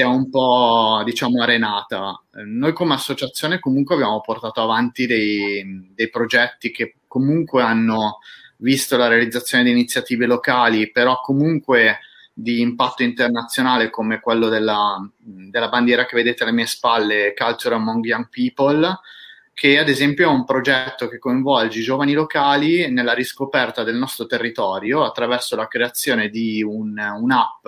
è 0.02 0.06
un 0.06 0.30
po' 0.30 1.02
diciamo 1.04 1.42
arenata. 1.42 2.22
Noi 2.44 2.72
come 2.72 2.94
associazione 2.94 3.58
comunque 3.58 3.94
abbiamo 3.94 4.20
portato 4.20 4.62
avanti 4.62 5.06
dei, 5.06 5.90
dei 5.94 6.10
progetti 6.10 6.70
che 6.70 6.96
comunque 7.06 7.62
hanno 7.62 8.18
visto 8.58 8.96
la 8.96 9.08
realizzazione 9.08 9.64
di 9.64 9.70
iniziative 9.70 10.26
locali, 10.26 10.90
però 10.90 11.20
comunque 11.20 12.00
di 12.32 12.60
impatto 12.60 13.02
internazionale 13.02 13.90
come 13.90 14.20
quello 14.20 14.48
della, 14.48 14.96
della 15.18 15.68
bandiera 15.68 16.06
che 16.06 16.16
vedete 16.16 16.44
alle 16.44 16.52
mie 16.52 16.66
spalle, 16.66 17.34
Culture 17.36 17.74
Among 17.74 18.04
Young 18.04 18.28
People, 18.28 19.00
che 19.52 19.76
ad 19.76 19.88
esempio 19.88 20.28
è 20.28 20.32
un 20.32 20.44
progetto 20.44 21.08
che 21.08 21.18
coinvolge 21.18 21.80
i 21.80 21.82
giovani 21.82 22.12
locali 22.12 22.88
nella 22.92 23.12
riscoperta 23.12 23.82
del 23.82 23.96
nostro 23.96 24.26
territorio 24.26 25.02
attraverso 25.02 25.56
la 25.56 25.66
creazione 25.66 26.28
di 26.28 26.62
un, 26.62 26.96
un'app 26.96 27.66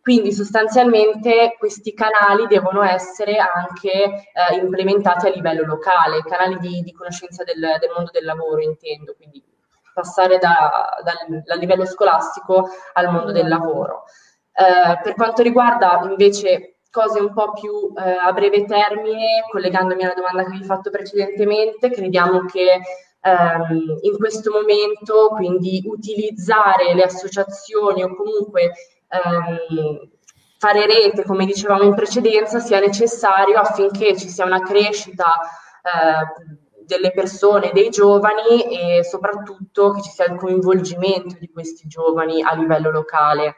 Quindi 0.00 0.32
sostanzialmente 0.32 1.54
questi 1.56 1.94
canali 1.94 2.48
devono 2.48 2.82
essere 2.82 3.38
anche 3.38 3.90
eh, 3.90 4.56
implementati 4.60 5.28
a 5.28 5.30
livello 5.30 5.64
locale, 5.64 6.22
canali 6.22 6.58
di, 6.58 6.82
di 6.82 6.92
conoscenza 6.92 7.44
del, 7.44 7.60
del, 7.78 7.90
mondo 7.94 8.10
del 8.10 8.24
lavoro 8.24 8.60
intendo, 8.60 9.14
quindi 9.16 9.42
passare 9.94 10.38
da, 10.38 10.98
dal, 11.04 11.42
dal 11.44 11.58
livello 11.58 11.86
scolastico 11.86 12.68
al 12.94 13.12
mondo 13.12 13.30
del 13.30 13.46
lavoro. 13.46 14.02
Eh, 14.52 15.00
per 15.00 15.14
quanto 15.14 15.42
riguarda 15.42 16.00
invece 16.08 16.75
cose 16.96 17.20
un 17.20 17.34
po' 17.34 17.52
più 17.52 17.92
eh, 17.94 18.16
a 18.26 18.32
breve 18.32 18.64
termine, 18.64 19.44
collegandomi 19.50 20.02
alla 20.02 20.14
domanda 20.14 20.44
che 20.44 20.56
vi 20.56 20.62
ho 20.62 20.64
fatto 20.64 20.88
precedentemente, 20.88 21.90
crediamo 21.90 22.46
che 22.46 22.80
ehm, 23.20 23.98
in 24.00 24.16
questo 24.16 24.50
momento 24.50 25.28
quindi 25.36 25.82
utilizzare 25.84 26.94
le 26.94 27.02
associazioni 27.02 28.02
o 28.02 28.16
comunque 28.16 28.72
ehm, 29.08 30.08
fare 30.58 30.86
rete, 30.86 31.22
come 31.24 31.44
dicevamo 31.44 31.82
in 31.82 31.94
precedenza, 31.94 32.60
sia 32.60 32.80
necessario 32.80 33.58
affinché 33.58 34.16
ci 34.16 34.30
sia 34.30 34.46
una 34.46 34.62
crescita 34.62 35.38
eh, 35.82 36.54
delle 36.86 37.12
persone, 37.12 37.72
dei 37.74 37.90
giovani 37.90 38.62
e 38.70 39.04
soprattutto 39.04 39.92
che 39.92 40.00
ci 40.00 40.10
sia 40.10 40.24
il 40.24 40.38
coinvolgimento 40.38 41.36
di 41.38 41.50
questi 41.50 41.86
giovani 41.86 42.42
a 42.42 42.54
livello 42.54 42.90
locale. 42.90 43.56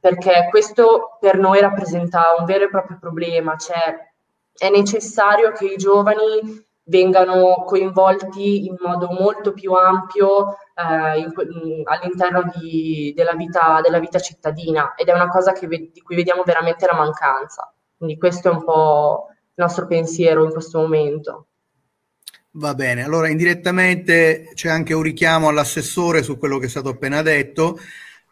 Perché 0.00 0.48
questo 0.50 1.18
per 1.20 1.38
noi 1.38 1.60
rappresenta 1.60 2.34
un 2.38 2.46
vero 2.46 2.64
e 2.64 2.70
proprio 2.70 2.98
problema, 2.98 3.56
cioè 3.56 4.08
è 4.56 4.70
necessario 4.70 5.52
che 5.52 5.66
i 5.66 5.76
giovani 5.76 6.68
vengano 6.84 7.62
coinvolti 7.64 8.66
in 8.66 8.76
modo 8.80 9.08
molto 9.10 9.52
più 9.52 9.72
ampio 9.72 10.56
eh, 10.74 11.18
in, 11.18 11.32
in, 11.62 11.82
all'interno 11.84 12.50
di, 12.54 13.12
della, 13.14 13.34
vita, 13.34 13.80
della, 13.82 14.00
vita, 14.00 14.18
cittadina 14.18 14.94
ed 14.96 15.08
è 15.08 15.12
una 15.12 15.28
cosa 15.28 15.52
che, 15.52 15.68
di 15.68 16.00
cui 16.02 16.16
vediamo 16.16 16.42
veramente 16.42 16.86
la 16.86 16.96
mancanza. 16.96 17.72
Quindi 17.96 18.18
questo 18.18 18.48
è 18.48 18.52
un 18.52 18.64
po' 18.64 19.26
il 19.28 19.36
nostro 19.54 19.86
pensiero 19.86 20.44
in 20.44 20.50
questo 20.50 20.80
momento. 20.80 21.46
Va 22.54 22.74
bene, 22.74 23.04
allora 23.04 23.28
indirettamente 23.28 24.50
c'è 24.54 24.68
anche 24.68 24.92
un 24.92 25.02
richiamo 25.02 25.48
all'assessore 25.48 26.24
su 26.24 26.36
quello 26.36 26.58
che 26.58 26.66
è 26.66 26.70
stato 26.70 26.88
appena 26.88 27.22
detto. 27.22 27.78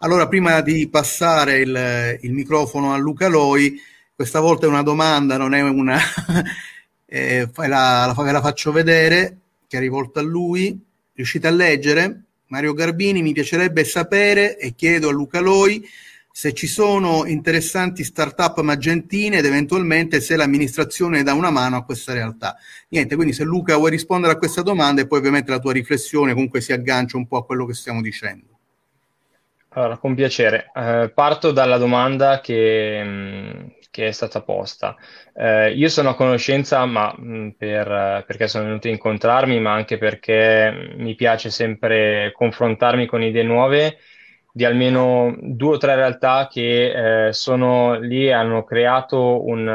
Allora, 0.01 0.29
prima 0.29 0.61
di 0.61 0.89
passare 0.89 1.59
il, 1.59 2.19
il 2.21 2.33
microfono 2.33 2.93
a 2.93 2.97
Luca 2.97 3.27
Loi, 3.27 3.81
questa 4.15 4.39
volta 4.39 4.67
è 4.67 4.69
una 4.69 4.83
domanda, 4.83 5.37
non 5.37 5.55
è 5.55 5.61
una... 5.61 5.99
eh, 7.05 7.49
la, 7.55 8.15
la, 8.17 8.33
la 8.33 8.41
faccio 8.41 8.71
vedere, 8.71 9.39
che 9.67 9.77
è 9.77 9.81
rivolta 9.81 10.21
a 10.21 10.23
lui. 10.23 10.79
Riuscite 11.15 11.49
a 11.49 11.51
leggere? 11.51 12.23
Mario 12.47 12.75
Garbini, 12.75 13.23
mi 13.23 13.33
piacerebbe 13.33 13.83
sapere 13.83 14.57
e 14.57 14.77
chiedo 14.77 15.09
a 15.09 15.13
Luca 15.13 15.41
Loi 15.41 15.85
se 16.31 16.53
ci 16.53 16.69
sono 16.69 17.27
interessanti 17.27 18.05
start-up 18.05 18.61
magentine 18.61 19.39
ed 19.39 19.47
eventualmente 19.47 20.21
se 20.21 20.37
l'amministrazione 20.37 21.25
dà 21.25 21.35
una 21.35 21.51
mano 21.51 21.77
a 21.77 21.83
questa 21.83 22.13
realtà. 22.13 22.57
Niente, 22.91 23.17
quindi 23.17 23.33
se 23.33 23.43
Luca 23.43 23.77
vuoi 23.77 23.91
rispondere 23.91 24.35
a 24.35 24.37
questa 24.37 24.63
domanda 24.63 25.01
e 25.01 25.09
poi 25.09 25.19
ovviamente 25.19 25.51
la 25.51 25.59
tua 25.59 25.73
riflessione 25.73 26.35
comunque 26.35 26.61
si 26.61 26.73
aggancia 26.73 27.17
un 27.17 27.27
po' 27.27 27.39
a 27.39 27.45
quello 27.45 27.67
che 27.67 27.75
stiamo 27.75 28.01
dicendo. 28.01 28.58
Allora, 29.79 29.97
con 29.99 30.15
piacere. 30.17 30.73
Eh, 30.75 31.13
parto 31.15 31.53
dalla 31.53 31.79
domanda 31.79 32.41
che, 32.41 33.01
mm, 33.05 33.67
che 33.93 34.09
è 34.09 34.11
stata 34.11 34.43
posta. 34.43 34.97
Eh, 35.33 35.73
io 35.73 35.89
sono 35.89 36.09
a 36.11 36.15
conoscenza, 36.17 36.85
ma 36.85 37.15
mm, 37.17 37.51
per, 37.51 38.25
perché 38.27 38.49
sono 38.49 38.65
venuto 38.65 38.89
a 38.89 38.91
incontrarmi, 38.91 39.61
ma 39.61 39.73
anche 39.73 39.97
perché 39.97 40.95
mi 40.97 41.15
piace 41.15 41.51
sempre 41.51 42.33
confrontarmi 42.35 43.07
con 43.07 43.23
idee 43.23 43.45
nuove 43.45 43.99
di 44.51 44.65
almeno 44.65 45.37
due 45.41 45.75
o 45.77 45.79
tre 45.79 45.95
realtà 45.95 46.49
che 46.51 47.29
eh, 47.29 47.33
sono 47.33 48.01
lì 48.01 48.27
e 48.27 48.33
hanno 48.33 48.65
creato 48.65 49.47
un, 49.47 49.69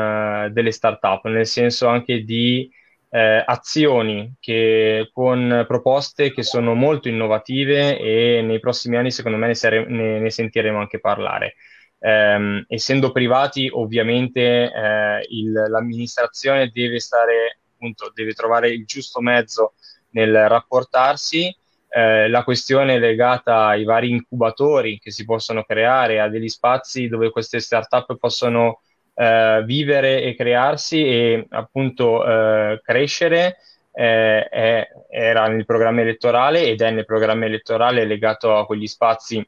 uh, 0.49 0.51
delle 0.51 0.71
start-up, 0.71 1.25
nel 1.27 1.45
senso 1.45 1.87
anche 1.87 2.23
di 2.23 2.69
eh, 3.13 3.43
azioni 3.45 4.33
che, 4.39 5.11
con 5.13 5.65
proposte 5.67 6.33
che 6.33 6.41
sono 6.41 6.73
molto 6.73 7.09
innovative 7.09 7.99
e 7.99 8.41
nei 8.41 8.59
prossimi 8.59 8.97
anni 8.97 9.11
secondo 9.11 9.37
me 9.37 9.45
ne, 9.47 9.53
sare- 9.53 9.85
ne, 9.87 10.19
ne 10.19 10.29
sentiremo 10.31 10.79
anche 10.79 10.99
parlare. 10.99 11.53
Eh, 11.99 12.65
essendo 12.67 13.11
privati, 13.11 13.69
ovviamente 13.71 14.41
eh, 14.73 15.25
il, 15.29 15.51
l'amministrazione 15.51 16.71
deve 16.73 16.99
stare, 16.99 17.59
appunto, 17.75 18.11
deve 18.15 18.33
trovare 18.33 18.69
il 18.69 18.83
giusto 18.85 19.21
mezzo 19.21 19.73
nel 20.09 20.47
rapportarsi 20.49 21.55
eh, 21.89 22.27
la 22.29 22.43
questione 22.43 22.97
legata 22.97 23.67
ai 23.67 23.83
vari 23.83 24.09
incubatori 24.09 24.97
che 24.97 25.11
si 25.11 25.23
possono 25.23 25.61
creare, 25.63 26.19
a 26.19 26.27
degli 26.29 26.49
spazi 26.49 27.07
dove 27.07 27.29
queste 27.29 27.59
start-up 27.59 28.17
possono 28.17 28.81
eh, 29.13 29.63
vivere 29.65 30.21
e 30.21 30.35
crearsi 30.35 31.05
e 31.05 31.45
appunto 31.49 32.25
eh, 32.25 32.81
crescere. 32.83 33.57
Eh, 33.95 34.47
è, 34.49 34.87
era 35.09 35.47
nel 35.47 35.65
programma 35.65 36.01
elettorale 36.01 36.63
ed 36.63 36.81
è 36.81 36.89
nel 36.89 37.05
programma 37.05 37.45
elettorale 37.45 38.05
legato 38.05 38.55
a 38.55 38.65
quegli 38.65 38.87
spazi 38.87 39.47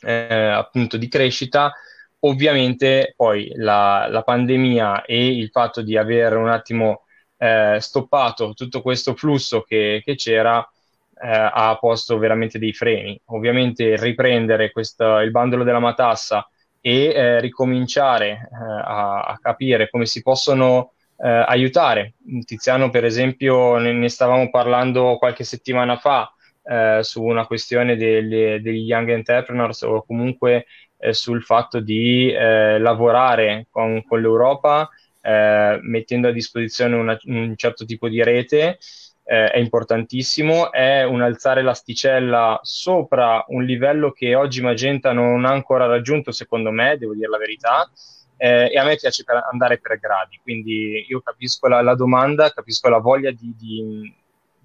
eh, 0.00 0.34
appunto 0.34 0.96
di 0.96 1.08
crescita. 1.08 1.72
Ovviamente 2.20 3.14
poi 3.16 3.52
la, 3.56 4.06
la, 4.08 4.22
pandemia 4.22 5.04
e 5.04 5.36
il 5.36 5.48
fatto 5.50 5.82
di 5.82 5.96
aver 5.96 6.36
un 6.36 6.48
attimo 6.48 7.02
eh, 7.36 7.78
stoppato 7.80 8.54
tutto 8.54 8.80
questo 8.80 9.14
flusso 9.14 9.62
che, 9.62 10.02
che 10.04 10.14
c'era 10.14 10.64
eh, 11.20 11.50
ha 11.52 11.76
posto 11.80 12.18
veramente 12.18 12.58
dei 12.58 12.72
freni. 12.72 13.20
Ovviamente 13.26 13.96
riprendere 13.96 14.70
questo, 14.70 15.18
il 15.18 15.30
bandolo 15.30 15.64
della 15.64 15.80
matassa 15.80 16.48
e 16.84 17.04
eh, 17.04 17.40
ricominciare 17.40 18.28
eh, 18.28 18.46
a, 18.52 19.20
a, 19.22 19.38
capire 19.40 19.88
come 19.88 20.04
si 20.04 20.20
possono 20.20 20.94
eh, 21.16 21.28
aiutare. 21.28 22.14
Tiziano, 22.44 22.90
per 22.90 23.04
esempio, 23.04 23.78
ne, 23.78 23.92
ne, 23.92 24.08
stavamo 24.08 24.50
parlando 24.50 25.16
qualche 25.16 25.44
settimana 25.44 25.96
fa 25.96 26.34
eh, 26.64 26.98
su 27.02 27.22
una 27.22 27.46
questione 27.46 27.96
delle, 27.96 28.60
degli 28.60 28.84
young 28.84 29.10
entrepreneurs 29.10 29.82
o 29.82 30.04
comunque 30.04 30.66
sul 31.10 31.42
fatto 31.42 31.80
di 31.80 32.30
lavorare 32.32 33.66
con, 33.70 34.04
con 34.06 34.20
l'Europa 34.20 34.88
mettendo 35.20 36.28
a 36.28 36.30
disposizione 36.30 36.94
una, 36.94 37.18
un 37.24 37.56
certo 37.56 37.84
tipo 37.84 38.08
di 38.08 38.22
rete 38.22 38.78
eh, 39.24 39.50
è 39.50 39.58
importantissimo, 39.58 40.72
è 40.72 41.04
un 41.04 41.22
alzare 41.22 41.62
l'asticella 41.62 42.58
sopra 42.62 43.44
un 43.48 43.64
livello 43.64 44.10
che 44.10 44.34
oggi 44.34 44.60
Magenta 44.60 45.12
non 45.12 45.44
ha 45.44 45.50
ancora 45.50 45.86
raggiunto, 45.86 46.32
secondo 46.32 46.70
me, 46.70 46.96
devo 46.98 47.14
dire 47.14 47.28
la 47.28 47.38
verità, 47.38 47.90
eh, 48.36 48.70
e 48.72 48.78
a 48.78 48.84
me 48.84 48.96
piace 48.96 49.22
per 49.24 49.46
andare 49.50 49.78
per 49.78 49.98
gradi, 49.98 50.40
quindi 50.42 51.06
io 51.08 51.20
capisco 51.20 51.68
la, 51.68 51.80
la 51.80 51.94
domanda, 51.94 52.50
capisco 52.50 52.88
la 52.88 52.98
voglia 52.98 53.30
di, 53.30 53.54
di, 53.56 54.14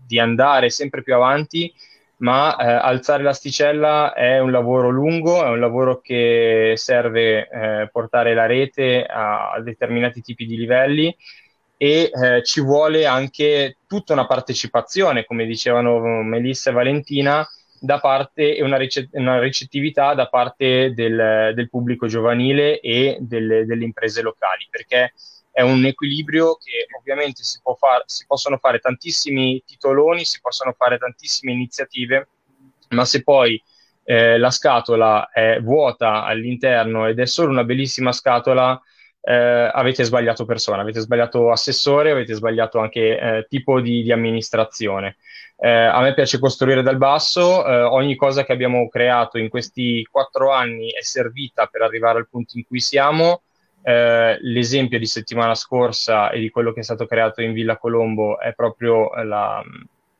di, 0.06 0.20
andare 0.20 0.72
sempre 0.72 1.04
più 1.04 1.13
avanti, 1.13 1.72
ma 2.17 2.56
eh, 2.58 2.65
alzare 2.65 3.22
l'asticella 3.22 4.13
è 4.13 4.39
un 4.39 4.50
lavoro 4.50 4.89
lungo, 4.89 5.46
è 5.46 5.50
un 5.50 5.60
lavoro 5.60 6.02
che 6.02 6.74
serve 6.76 7.48
eh, 7.48 7.89
portare 7.91 8.34
la 8.34 8.48
rete 8.48 9.06
a, 9.06 9.52
a 9.52 9.62
determinati 9.62 10.22
tipi 10.22 10.48
di 10.48 10.58
livelli 10.58 11.15
e 11.78 12.10
eh, 12.12 12.44
ci 12.44 12.60
vuole 12.62 13.06
anche 13.06 13.78
tutta 13.88 14.13
una 14.13 14.26
partecipazione, 14.26 15.26
come 15.26 15.46
dicevano 15.46 16.00
Melissa 16.24 16.72
e 16.72 16.74
Valentina, 16.74 17.48
da 17.80 18.00
parte 18.00 18.56
e 18.56 18.63
una, 18.63 18.78
ricet- 18.78 19.10
una 19.12 19.40
ricettività 19.40 20.16
da 20.16 20.28
parte 20.28 20.94
del, 20.94 21.52
del 21.54 21.70
pubblico 21.70 22.08
giovanile 22.08 22.80
e 22.80 23.18
delle, 23.20 23.66
delle, 23.66 23.84
imprese 23.84 24.24
locali, 24.24 24.68
perché 24.70 25.13
è 25.52 25.62
un 25.62 25.86
equilibrio 25.86 26.56
che 26.56 26.88
ovviamente 26.98 27.44
si, 27.44 27.60
può 27.62 27.76
far, 27.76 28.04
si 28.06 28.26
possono 28.26 28.58
fare 28.58 28.80
tantissimi 28.80 29.62
titoloni, 29.66 30.26
si 30.26 30.40
possono 30.42 30.74
fare 30.76 30.98
tantissime 30.98 31.52
iniziative, 31.52 32.28
ma 32.90 33.06
se 33.06 33.22
poi 33.22 33.62
eh, 34.04 34.38
la 34.38 34.50
scatola 34.50 35.30
è 35.30 35.60
vuota 35.62 36.24
all'interno 36.24 37.08
ed 37.08 37.20
è 37.20 37.26
solo 37.26 37.52
una 37.52 37.63
bellissima 37.63 38.12
scatola, 38.12 38.82
eh, 39.28 39.70
avete 39.74 40.06
sbagliato 40.06 40.46
persona, 40.46 40.84
avete 40.84 41.02
sbagliato 41.02 41.52
assessore, 41.52 42.12
avete 42.12 42.34
sbagliato 42.34 42.80
anche 42.80 43.20
eh, 43.20 43.46
tipo 43.50 43.82
di, 43.82 44.02
di 44.02 44.13
amministrazione. 44.13 45.18
Eh, 45.58 45.70
a 45.70 46.00
me 46.00 46.13
piace 46.13 46.40
costruire 46.40 46.82
dal 46.82 46.96
basso, 46.96 47.66
eh, 47.66 47.82
ogni 47.82 48.16
cosa 48.16 48.46
che 48.46 48.54
abbiamo 48.54 48.88
creato 48.88 49.38
in 49.38 49.50
questi 49.50 50.08
quattro 50.10 50.54
anni 50.54 50.92
è 50.92 51.02
servita 51.02 51.66
per 51.66 51.82
arrivare 51.82 52.20
al 52.20 52.30
punto 52.30 52.58
in 52.58 52.66
cui 52.66 52.80
siamo. 52.80 53.42
Eh, 53.82 54.38
l'esempio 54.42 54.98
di 54.98 55.06
settimana 55.06 55.56
scorsa 55.56 56.30
e 56.30 56.40
di 56.40 56.50
quello 56.50 56.72
che 56.72 56.80
è 56.80 56.84
stato 56.84 57.06
creato 57.06 57.42
in 57.42 57.52
Villa 57.52 57.78
Colombo 57.78 58.40
è 58.40 58.54
proprio 58.54 59.13
la, 59.24 59.62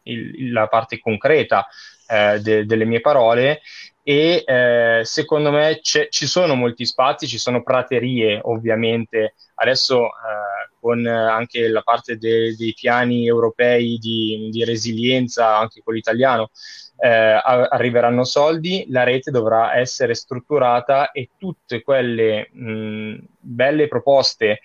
il, 0.04 0.52
la 0.52 0.68
parte 0.68 1.00
concreta 1.00 1.66
eh, 2.10 2.42
de, 2.42 2.66
delle 2.66 2.86
mie 2.86 3.00
parole 3.00 3.62
e 4.10 4.46
eh, 4.46 5.02
secondo 5.04 5.52
me 5.52 5.82
ci 5.82 6.28
sono 6.28 6.56
molti 6.56 6.86
spazi, 6.86 7.28
ci 7.28 7.38
sono 7.38 7.62
praterie 7.62 8.40
ovviamente, 8.42 9.34
adesso 9.56 10.06
eh, 10.06 10.70
con 10.80 11.06
anche 11.06 11.68
la 11.68 11.82
parte 11.82 12.18
de- 12.18 12.56
dei 12.56 12.74
piani 12.74 13.28
europei 13.28 13.98
di, 13.98 14.48
di, 14.50 14.64
resilienza, 14.64 15.58
anche 15.58 15.82
quello 15.84 16.00
italiano, 16.00 16.52
eh, 16.98 17.10
arriveranno 17.10 18.24
soldi, 18.24 18.86
la 18.92 19.04
rete 19.04 19.30
dovrà 19.30 19.76
essere 19.76 20.14
strutturata 20.14 21.12
e 21.12 21.32
tutte 21.38 21.82
quelle 21.82 22.48
mh, 22.50 23.16
belle 23.40 23.90
proposte 23.90 24.62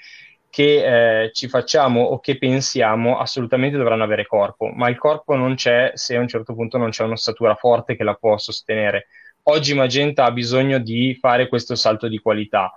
che 0.50 1.24
eh, 1.24 1.32
ci 1.32 1.48
facciamo 1.48 2.00
o 2.00 2.20
che 2.20 2.38
pensiamo 2.38 3.18
assolutamente 3.18 3.76
dovranno 3.76 4.04
avere 4.04 4.24
corpo, 4.24 4.68
ma 4.68 4.88
il 4.88 4.98
corpo 4.98 5.34
non 5.34 5.56
c'è 5.56 5.90
se 5.94 6.14
a 6.14 6.20
un 6.20 6.28
certo 6.28 6.54
punto 6.54 6.78
non 6.78 6.90
c'è 6.90 7.02
un'ossatura 7.02 7.56
forte 7.56 7.96
che 7.96 8.04
la 8.04 8.14
può 8.14 8.38
sostenere 8.38 9.06
oggi 9.44 9.74
Magenta 9.74 10.24
ha 10.24 10.30
bisogno 10.30 10.78
di 10.78 11.16
fare 11.18 11.48
questo 11.48 11.74
salto 11.74 12.08
di 12.08 12.18
qualità 12.18 12.72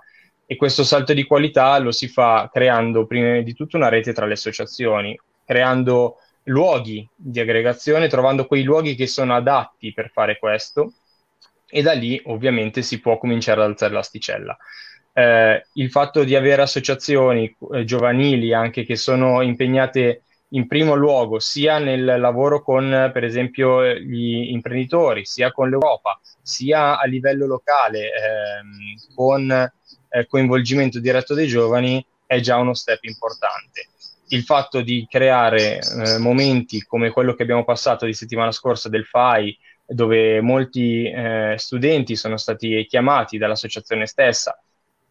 e 0.46 0.56
questo 0.56 0.84
salto 0.84 1.12
di 1.12 1.24
qualità 1.24 1.76
lo 1.78 1.90
si 1.90 2.08
fa 2.08 2.48
creando 2.52 3.06
prima 3.06 3.40
di 3.40 3.52
tutto 3.52 3.76
una 3.76 3.88
rete 3.88 4.12
tra 4.12 4.26
le 4.26 4.34
associazioni, 4.34 5.18
creando 5.44 6.18
luoghi 6.44 7.06
di 7.14 7.40
aggregazione, 7.40 8.08
trovando 8.08 8.46
quei 8.46 8.62
luoghi 8.62 8.94
che 8.94 9.06
sono 9.06 9.34
adatti 9.34 9.92
per 9.92 10.10
fare 10.10 10.38
questo 10.38 10.92
e 11.68 11.82
da 11.82 11.92
lì 11.92 12.20
ovviamente 12.26 12.82
si 12.82 13.00
può 13.00 13.18
cominciare 13.18 13.60
ad 13.60 13.70
alzare 13.70 13.92
l'asticella. 13.92 14.56
Eh, 15.12 15.66
il 15.74 15.90
fatto 15.90 16.24
di 16.24 16.36
avere 16.36 16.62
associazioni 16.62 17.56
eh, 17.72 17.84
giovanili 17.84 18.52
anche 18.52 18.84
che 18.84 18.96
sono 18.96 19.40
impegnate 19.40 20.22
in 20.50 20.66
primo 20.68 20.94
luogo 20.94 21.40
sia 21.40 21.78
nel 21.78 22.04
lavoro 22.04 22.62
con, 22.62 23.10
per 23.12 23.24
esempio, 23.24 23.84
gli 23.94 24.52
imprenditori, 24.52 25.24
sia 25.24 25.50
con 25.50 25.68
l'Europa, 25.68 26.20
sia 26.46 26.96
a 26.96 27.04
livello 27.06 27.44
locale, 27.44 28.10
ehm, 28.12 29.14
con 29.16 29.50
eh, 29.50 30.26
coinvolgimento 30.26 31.00
diretto 31.00 31.34
dei 31.34 31.48
giovani, 31.48 32.04
è 32.24 32.38
già 32.38 32.56
uno 32.56 32.72
step 32.72 33.02
importante. 33.02 33.88
Il 34.28 34.44
fatto 34.44 34.80
di 34.80 35.06
creare 35.10 35.80
eh, 35.80 36.18
momenti 36.18 36.82
come 36.82 37.10
quello 37.10 37.34
che 37.34 37.42
abbiamo 37.42 37.64
passato 37.64 38.06
di 38.06 38.12
settimana 38.12 38.52
scorsa 38.52 38.88
del 38.88 39.06
FAI, 39.06 39.58
dove 39.84 40.40
molti 40.40 41.10
eh, 41.10 41.54
studenti 41.58 42.14
sono 42.14 42.36
stati 42.36 42.86
chiamati 42.88 43.38
dall'associazione 43.38 44.06
stessa, 44.06 44.56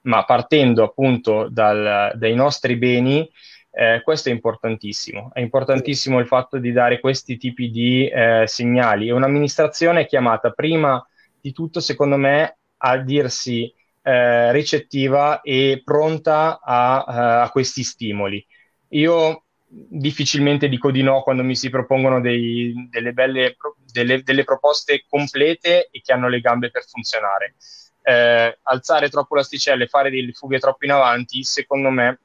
ma 0.03 0.23
partendo 0.23 0.83
appunto 0.83 1.49
dal, 1.49 2.13
dai 2.15 2.33
nostri 2.33 2.77
beni, 2.77 3.29
eh, 3.71 4.01
questo 4.03 4.29
è 4.29 4.31
importantissimo. 4.31 5.31
È 5.33 5.41
importantissimo 5.41 6.19
il 6.19 6.27
fatto 6.27 6.59
di 6.59 6.71
dare 6.71 7.01
questi 7.01 7.35
tipi 7.35 7.69
di 7.71 8.07
eh, 8.07 8.43
segnali. 8.45 9.09
Un'amministrazione 9.09 10.01
è 10.01 10.07
chiamata 10.07 10.51
prima 10.51 11.05
di 11.45 11.53
tutto, 11.53 11.79
secondo 11.79 12.17
me, 12.17 12.57
a 12.77 12.97
dirsi 12.97 13.71
eh, 14.01 14.51
ricettiva 14.51 15.41
e 15.41 15.83
pronta 15.85 16.59
a, 16.59 17.05
eh, 17.07 17.43
a, 17.43 17.49
questi 17.51 17.83
stimoli. 17.83 18.43
Io 18.89 19.43
difficilmente 19.67 20.67
dico 20.67 20.89
di 20.89 21.03
no 21.03 21.21
quando 21.21 21.43
mi 21.43 21.55
si 21.55 21.69
propongono 21.69 22.19
dei, 22.19 22.87
delle, 22.89 23.13
belle, 23.13 23.57
delle, 23.91 24.23
delle 24.23 24.43
proposte 24.43 25.05
complete 25.07 25.89
e 25.91 26.01
che 26.01 26.13
hanno 26.13 26.29
le 26.29 26.39
gambe 26.39 26.71
per 26.71 26.83
funzionare. 26.87 27.53
Eh, 28.01 28.57
alzare 28.63 29.09
troppo 29.09 29.35
l'asticella 29.35 29.83
e 29.83 29.87
fare 29.87 30.09
delle 30.09 30.31
fughe 30.31 30.57
troppo 30.57 30.85
in 30.85 30.91
avanti, 30.91 31.43
secondo 31.43 31.91
me, 31.91 32.21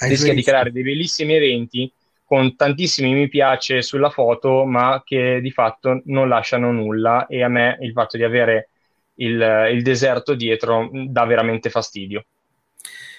rischia 0.00 0.34
di 0.34 0.42
creare 0.42 0.72
dei 0.72 0.82
bellissimi 0.82 1.34
eventi 1.34 1.92
con 2.26 2.56
tantissimi 2.56 3.14
mi 3.14 3.28
piace 3.28 3.82
sulla 3.82 4.10
foto, 4.10 4.64
ma 4.64 5.00
che 5.04 5.38
di 5.40 5.52
fatto 5.52 6.02
non 6.06 6.28
lasciano 6.28 6.72
nulla. 6.72 7.26
E 7.26 7.44
a 7.44 7.48
me 7.48 7.78
il 7.80 7.92
fatto 7.92 8.16
di 8.16 8.24
avere 8.24 8.70
il, 9.14 9.70
il 9.72 9.82
deserto 9.82 10.34
dietro 10.34 10.90
dà 10.92 11.24
veramente 11.24 11.70
fastidio. 11.70 12.26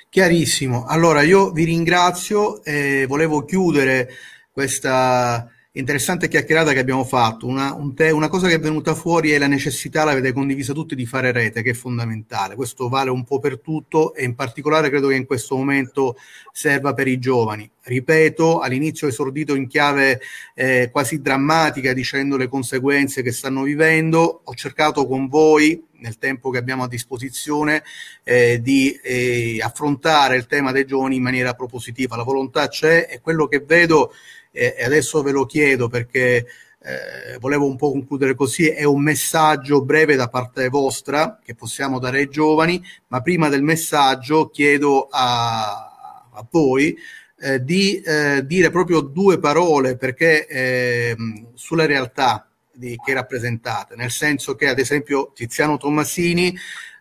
Chiarissimo. 0.09 0.85
Allora 0.85 1.21
io 1.21 1.51
vi 1.51 1.63
ringrazio 1.63 2.61
e 2.63 3.05
volevo 3.07 3.45
chiudere 3.45 4.09
questa 4.51 5.49
interessante 5.77 6.27
chiacchierata 6.27 6.73
che 6.73 6.79
abbiamo 6.79 7.03
fatto. 7.03 7.45
Una, 7.45 7.73
un 7.73 7.93
te, 7.93 8.09
una, 8.09 8.27
cosa 8.27 8.47
che 8.47 8.55
è 8.55 8.59
venuta 8.59 8.95
fuori 8.95 9.31
è 9.31 9.37
la 9.37 9.47
necessità, 9.47 10.03
l'avete 10.03 10.33
condivisa 10.33 10.73
tutti, 10.73 10.95
di 10.95 11.05
fare 11.05 11.31
rete, 11.31 11.61
che 11.61 11.71
è 11.71 11.73
fondamentale. 11.73 12.55
Questo 12.55 12.89
vale 12.89 13.09
un 13.09 13.23
po' 13.23 13.39
per 13.39 13.59
tutto 13.59 14.13
e 14.13 14.23
in 14.23 14.35
particolare 14.35 14.89
credo 14.89 15.07
che 15.07 15.15
in 15.15 15.25
questo 15.25 15.55
momento 15.55 16.17
serva 16.51 16.93
per 16.93 17.07
i 17.07 17.19
giovani. 17.19 17.69
Ripeto, 17.81 18.59
all'inizio 18.59 19.07
esordito 19.07 19.55
in 19.55 19.67
chiave 19.67 20.19
eh, 20.55 20.89
quasi 20.91 21.21
drammatica 21.21 21.93
dicendo 21.93 22.35
le 22.35 22.47
conseguenze 22.47 23.21
che 23.21 23.31
stanno 23.31 23.63
vivendo. 23.63 24.41
Ho 24.43 24.53
cercato 24.55 25.07
con 25.07 25.27
voi 25.27 25.85
nel 25.99 26.17
tempo 26.17 26.49
che 26.49 26.57
abbiamo 26.57 26.83
a 26.83 26.87
disposizione 26.87 27.83
eh, 28.23 28.59
di 28.61 28.91
eh, 29.01 29.59
affrontare 29.61 30.35
il 30.35 30.45
tema 30.45 30.71
dei 30.71 30.85
giovani 30.85 31.15
in 31.15 31.23
maniera 31.23 31.53
propositiva. 31.53 32.15
La 32.15 32.23
volontà 32.23 32.67
c'è 32.67 33.07
e 33.09 33.21
quello 33.21 33.47
che 33.47 33.59
vedo 33.59 34.11
e, 34.57 34.75
e 34.75 34.83
adesso 34.83 35.21
ve 35.21 35.31
lo 35.31 35.45
chiedo 35.45 35.87
perché 35.87 36.47
eh, 36.79 37.37
volevo 37.39 37.67
un 37.67 37.75
po' 37.75 37.91
concludere 37.91 38.33
così, 38.33 38.69
è 38.69 38.83
un 38.83 39.03
messaggio 39.03 39.83
breve 39.83 40.15
da 40.15 40.29
parte 40.29 40.69
vostra 40.69 41.39
che 41.43 41.53
possiamo 41.53 41.99
dare 41.99 42.19
ai 42.19 42.29
giovani, 42.29 42.83
ma 43.07 43.21
prima 43.21 43.49
del 43.49 43.61
messaggio 43.61 44.49
chiedo 44.49 45.07
a, 45.11 46.29
a 46.31 46.47
voi 46.49 46.95
eh, 47.39 47.63
di 47.63 47.99
eh, 48.01 48.43
dire 48.45 48.71
proprio 48.71 49.01
due 49.01 49.37
parole 49.37 49.95
perché 49.95 50.47
ehm, 50.47 51.49
sulla 51.53 51.85
realtà 51.85 52.49
di, 52.71 52.95
che 53.03 53.13
rappresentate, 53.13 53.95
nel 53.95 54.11
senso 54.11 54.55
che 54.55 54.67
ad 54.67 54.79
esempio 54.79 55.31
Tiziano 55.35 55.77
Tommasini 55.77 56.55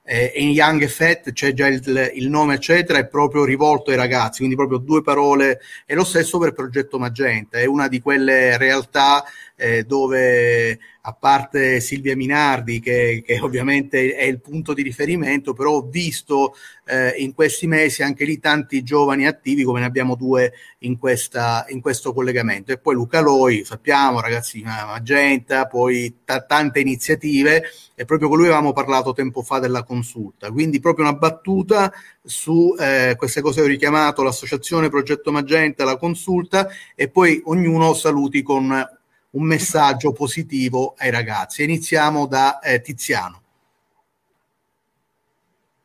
eh, 0.06 0.32
in 0.36 0.50
Young 0.50 0.82
Effect 0.82 1.32
c'è 1.32 1.52
già 1.52 1.66
il, 1.66 2.12
il, 2.14 2.28
nome 2.28 2.54
eccetera, 2.54 3.00
è 3.00 3.08
proprio 3.08 3.44
rivolto 3.44 3.90
ai 3.90 3.96
ragazzi, 3.96 4.38
quindi 4.38 4.54
proprio 4.54 4.78
due 4.78 5.02
parole, 5.02 5.60
e 5.84 5.94
lo 5.94 6.04
stesso 6.04 6.38
per 6.38 6.52
Progetto 6.52 6.98
Magenta, 6.98 7.58
è 7.58 7.66
una 7.66 7.88
di 7.88 8.00
quelle 8.00 8.56
realtà 8.56 9.24
eh, 9.56 9.84
dove 9.84 10.78
a 11.08 11.12
parte 11.12 11.80
Silvia 11.80 12.16
Minardi, 12.16 12.80
che, 12.80 13.22
che, 13.24 13.38
ovviamente 13.40 14.14
è 14.14 14.24
il 14.24 14.40
punto 14.40 14.74
di 14.74 14.82
riferimento, 14.82 15.52
però 15.52 15.76
ho 15.76 15.88
visto 15.88 16.54
eh, 16.84 17.14
in 17.18 17.32
questi 17.32 17.66
mesi 17.66 18.02
anche 18.02 18.24
lì 18.24 18.38
tanti 18.38 18.82
giovani 18.82 19.26
attivi, 19.26 19.62
come 19.62 19.80
ne 19.80 19.86
abbiamo 19.86 20.16
due 20.16 20.52
in, 20.80 20.98
questa, 20.98 21.64
in 21.68 21.80
questo 21.80 22.12
collegamento. 22.12 22.72
E 22.72 22.78
poi 22.78 22.94
Luca 22.94 23.20
Loi, 23.20 23.64
sappiamo, 23.64 24.20
ragazzi, 24.20 24.62
Magenta, 24.62 25.66
poi 25.66 26.22
t- 26.24 26.46
tante 26.46 26.80
iniziative, 26.80 27.62
e 27.94 28.04
proprio 28.04 28.28
con 28.28 28.38
lui 28.38 28.46
avevamo 28.46 28.72
parlato 28.72 29.12
tempo 29.12 29.42
fa 29.42 29.60
della 29.60 29.84
consulta. 29.84 30.50
Quindi 30.50 30.80
proprio 30.80 31.06
una 31.06 31.16
battuta 31.16 31.92
su 32.22 32.74
eh, 32.78 33.14
queste 33.16 33.40
cose 33.40 33.60
che 33.60 33.66
ho 33.66 33.70
richiamato, 33.70 34.24
l'associazione 34.24 34.88
Progetto 34.88 35.30
Magenta, 35.30 35.84
la 35.84 35.96
consulta, 35.96 36.68
e 36.96 37.08
poi 37.08 37.40
ognuno 37.44 37.94
saluti 37.94 38.42
con 38.42 38.94
un 39.36 39.44
messaggio 39.44 40.12
positivo 40.12 40.94
ai 40.98 41.10
ragazzi. 41.10 41.62
Iniziamo 41.62 42.26
da 42.26 42.58
eh, 42.58 42.80
Tiziano. 42.80 43.42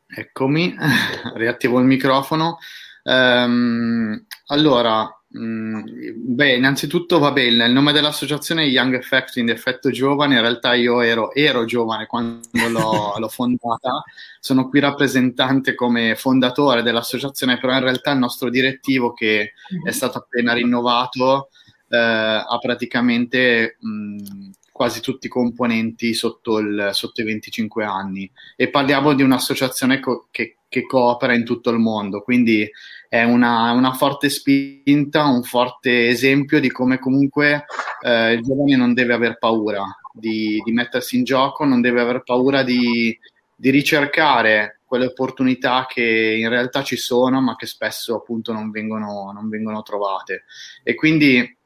Eccomi, 0.08 0.76
riattivo 1.36 1.80
il 1.80 1.86
microfono. 1.86 2.58
Um, 3.04 4.26
allora, 4.48 5.04
mh, 5.28 5.82
beh, 6.16 6.56
innanzitutto 6.56 7.20
va 7.20 7.32
bene, 7.32 7.66
il 7.66 7.72
nome 7.72 7.94
dell'associazione 7.94 8.66
Young 8.66 8.94
Effect 8.94 9.38
in 9.38 9.50
effetto 9.50 9.90
giovane, 9.90 10.36
in 10.36 10.42
realtà 10.42 10.74
io 10.74 11.02
ero, 11.02 11.34
ero 11.34 11.66
giovane 11.66 12.06
quando 12.06 12.48
l'ho, 12.70 13.16
l'ho, 13.18 13.30
fondata, 13.30 14.04
sono 14.40 14.70
qui 14.70 14.80
rappresentante 14.80 15.76
come 15.76 16.16
fondatore 16.16 16.84
dell'associazione, 16.84 17.58
però 17.58 17.74
in 17.74 17.84
realtà 17.84 18.12
il 18.12 18.20
nostro 18.20 18.50
direttivo 18.50 19.14
che 19.14 19.54
è 19.84 19.92
stato 19.92 20.20
appena 20.20 20.54
rinnovato 20.54 21.50
eh, 21.92 21.98
ha 21.98 22.58
praticamente 22.60 23.76
mh, 23.80 24.50
quasi 24.72 25.02
tutti 25.02 25.28
i 25.28 25.30
componenti 25.30 26.14
sotto, 26.14 26.58
il, 26.60 26.90
sotto, 26.94 27.22
i 27.22 27.26
25 27.26 27.84
anni 27.84 28.32
e 28.56 28.70
parliamo 28.70 29.14
di 29.14 29.22
un'associazione 29.22 30.00
co- 30.00 30.28
che, 30.32 30.58
che, 30.70 30.86
coopera 30.86 31.36
in 31.36 31.44
tutto 31.44 31.70
il 31.70 31.80
mondo, 31.80 32.22
quindi 32.22 32.68
è 33.10 33.24
una, 33.24 33.72
una, 33.72 33.92
forte 33.94 34.30
spinta, 34.30 35.26
un 35.26 35.44
forte 35.44 36.08
esempio 36.08 36.62
di 36.62 36.72
come 36.72 36.98
comunque 36.98 37.66
eh, 38.02 38.34
il 38.34 38.42
giovane 38.42 38.78
non 38.78 38.94
deve 38.94 39.14
aver 39.14 39.38
paura 39.38 39.84
di, 40.14 40.62
di, 40.64 40.72
mettersi 40.72 41.18
in 41.18 41.26
gioco, 41.26 41.66
non 41.66 41.82
deve 41.82 42.00
aver 42.00 42.24
paura 42.24 42.64
di, 42.64 43.16
di 43.54 43.70
ricercare 43.70 44.80
quelle 44.86 45.06
opportunità 45.06 45.86
che 45.88 46.38
in 46.40 46.50
realtà 46.50 46.84
ci 46.84 46.96
sono, 46.96 47.42
ma 47.42 47.56
che 47.56 47.66
spesso 47.66 48.16
appunto 48.16 48.52
non 48.52 48.72
vengono, 48.72 49.32
non 49.34 49.48
vengono 49.48 49.82
trovate. 49.84 50.46
E 50.84 50.96
quindi 50.96 51.60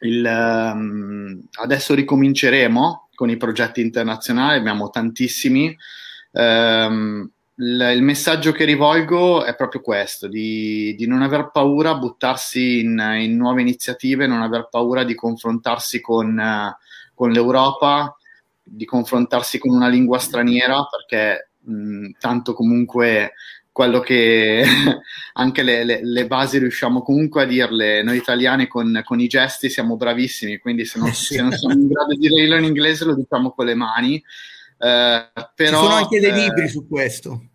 il, 0.00 0.24
um, 0.24 1.40
adesso 1.62 1.94
ricominceremo 1.94 3.08
con 3.14 3.30
i 3.30 3.36
progetti 3.36 3.80
internazionali, 3.80 4.58
abbiamo 4.58 4.90
tantissimi. 4.90 5.76
Um, 6.32 7.30
il, 7.56 7.90
il, 7.94 8.02
messaggio 8.02 8.52
che 8.52 8.64
rivolgo 8.64 9.44
è 9.44 9.54
proprio 9.54 9.82
questo, 9.82 10.26
di, 10.28 10.94
di 10.96 11.06
non 11.06 11.20
aver 11.20 11.50
paura 11.52 11.90
a 11.90 11.98
buttarsi 11.98 12.80
in, 12.80 12.98
in, 13.18 13.36
nuove 13.36 13.60
iniziative, 13.60 14.26
non 14.26 14.40
aver 14.40 14.68
paura 14.70 15.04
di 15.04 15.14
confrontarsi 15.14 16.00
con, 16.00 16.38
uh, 16.38 16.74
con 17.14 17.30
l'Europa, 17.30 18.16
di 18.62 18.86
confrontarsi 18.86 19.58
con 19.58 19.74
una 19.74 19.88
lingua 19.88 20.18
straniera, 20.18 20.86
perché 20.88 21.50
mh, 21.64 22.12
tanto 22.18 22.54
comunque 22.54 23.32
quello 23.72 24.00
che 24.00 24.64
anche 25.34 25.62
le, 25.62 25.84
le, 25.84 26.00
le, 26.02 26.26
basi 26.26 26.58
riusciamo 26.58 27.02
comunque 27.02 27.42
a 27.42 27.46
dirle. 27.46 28.02
Noi 28.02 28.16
italiani 28.16 28.66
con, 28.66 29.00
con 29.04 29.20
i 29.20 29.26
gesti 29.26 29.70
siamo 29.70 29.96
bravissimi 29.96 30.58
quindi 30.58 30.84
se 30.84 30.98
non, 30.98 31.08
eh 31.08 31.14
se 31.14 31.40
non, 31.40 31.52
siamo 31.52 31.74
in 31.74 31.88
grado 31.88 32.14
di 32.14 32.28
dirlo 32.28 32.56
in 32.56 32.64
inglese 32.64 33.04
lo 33.04 33.14
diciamo 33.14 33.52
con 33.52 33.66
le 33.66 33.74
mani. 33.74 34.16
Eh, 34.16 35.30
però, 35.54 35.78
ci 35.78 35.84
sono 35.84 35.94
anche 35.94 36.20
dei 36.20 36.30
eh, 36.30 36.34
libri 36.34 36.68
su 36.68 36.86
questo. 36.86 37.50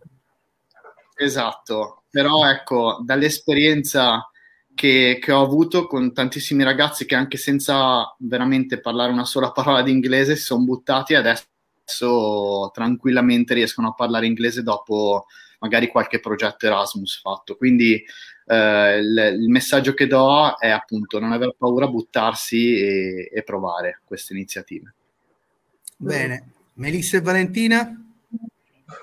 Esatto. 1.15 2.03
Però 2.09 2.49
ecco 2.49 3.01
dall'esperienza 3.03 4.29
che, 4.73 5.19
che, 5.21 5.31
ho 5.31 5.41
avuto 5.41 5.87
con 5.87 6.13
tantissimi 6.13 6.63
ragazzi 6.63 7.05
che 7.05 7.15
anche 7.15 7.37
senza 7.37 8.13
veramente 8.19 8.79
parlare 8.79 9.11
una 9.11 9.25
sola 9.25 9.51
parola 9.51 9.81
di 9.81 9.91
inglese 9.91 10.35
si 10.35 10.43
sono 10.43 10.63
buttati 10.63 11.13
e 11.13 11.17
adesso 11.17 12.71
tranquillamente 12.73 13.53
riescono 13.53 13.89
a 13.89 13.93
parlare 13.93 14.27
inglese 14.27 14.63
dopo 14.63 15.25
magari 15.65 15.87
qualche 15.87 16.19
progetto 16.19 16.65
Erasmus 16.67 17.19
fatto. 17.19 17.55
Quindi 17.55 18.03
eh, 18.45 18.97
il, 18.97 19.37
il, 19.41 19.49
messaggio 19.49 19.93
che 19.93 20.07
do 20.07 20.55
è 20.57 20.69
appunto 20.69 21.19
non 21.19 21.31
aver 21.31 21.55
paura 21.57 21.85
a 21.85 21.89
buttarsi 21.89 22.79
e, 22.79 23.29
e 23.33 23.43
provare 23.43 24.01
queste 24.05 24.33
iniziative. 24.33 24.93
Bene, 25.97 26.51
Melissa 26.73 27.17
e 27.17 27.21
Valentina? 27.21 28.01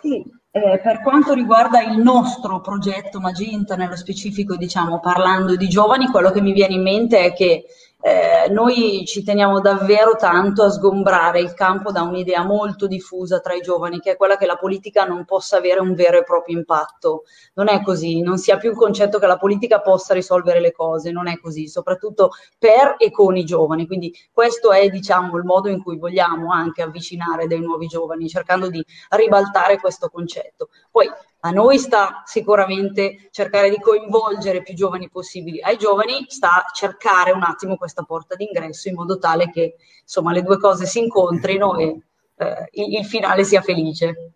Sì, 0.00 0.24
Eh, 0.54 0.80
per 0.82 1.00
quanto 1.00 1.32
riguarda 1.32 1.80
il 1.80 1.96
nostro 1.96 2.60
progetto 2.60 3.20
Magenta, 3.20 3.74
nello 3.74 3.96
specifico, 3.96 4.54
diciamo, 4.54 5.00
parlando 5.00 5.56
di 5.56 5.66
giovani, 5.66 6.08
quello 6.08 6.30
che 6.30 6.42
mi 6.42 6.52
viene 6.52 6.74
in 6.74 6.82
mente 6.82 7.20
è 7.24 7.32
che 7.32 7.64
eh, 8.04 8.48
noi 8.50 9.04
ci 9.06 9.22
teniamo 9.22 9.60
davvero 9.60 10.16
tanto 10.16 10.64
a 10.64 10.70
sgombrare 10.70 11.38
il 11.38 11.54
campo 11.54 11.92
da 11.92 12.02
un'idea 12.02 12.42
molto 12.42 12.88
diffusa 12.88 13.38
tra 13.38 13.54
i 13.54 13.60
giovani, 13.60 14.00
che 14.00 14.12
è 14.12 14.16
quella 14.16 14.36
che 14.36 14.44
la 14.44 14.56
politica 14.56 15.04
non 15.04 15.24
possa 15.24 15.58
avere 15.58 15.78
un 15.78 15.94
vero 15.94 16.18
e 16.18 16.24
proprio 16.24 16.56
impatto. 16.56 17.22
Non 17.54 17.68
è 17.68 17.80
così, 17.80 18.20
non 18.20 18.38
si 18.38 18.50
ha 18.50 18.56
più 18.56 18.70
il 18.70 18.76
concetto 18.76 19.20
che 19.20 19.26
la 19.28 19.36
politica 19.36 19.80
possa 19.80 20.14
risolvere 20.14 20.60
le 20.60 20.72
cose, 20.72 21.12
non 21.12 21.28
è 21.28 21.38
così, 21.38 21.68
soprattutto 21.68 22.30
per 22.58 22.96
e 22.98 23.12
con 23.12 23.36
i 23.36 23.44
giovani. 23.44 23.86
Quindi 23.86 24.12
questo 24.32 24.72
è, 24.72 24.88
diciamo, 24.88 25.36
il 25.36 25.44
modo 25.44 25.68
in 25.68 25.80
cui 25.80 25.96
vogliamo 25.96 26.50
anche 26.50 26.82
avvicinare 26.82 27.46
dei 27.46 27.60
nuovi 27.60 27.86
giovani, 27.86 28.28
cercando 28.28 28.68
di 28.68 28.84
ribaltare 29.10 29.78
questo 29.78 30.08
concetto. 30.08 30.70
Poi 30.90 31.08
a 31.44 31.50
noi 31.50 31.78
sta 31.78 32.22
sicuramente 32.24 33.28
cercare 33.30 33.68
di 33.68 33.80
coinvolgere 33.80 34.62
più 34.62 34.74
giovani 34.74 35.08
possibili, 35.08 35.60
ai 35.60 35.76
giovani 35.76 36.24
sta 36.28 36.64
cercare 36.72 37.32
un 37.32 37.42
attimo 37.42 37.76
questa 37.76 38.02
porta 38.02 38.36
d'ingresso 38.36 38.88
in 38.88 38.94
modo 38.94 39.18
tale 39.18 39.50
che 39.50 39.74
insomma 40.00 40.32
le 40.32 40.42
due 40.42 40.58
cose 40.58 40.86
si 40.86 41.00
incontrino 41.00 41.76
e 41.78 41.98
eh, 42.36 42.68
il, 42.72 42.98
il, 42.98 43.04
finale 43.04 43.42
sia 43.42 43.60
felice. 43.60 44.34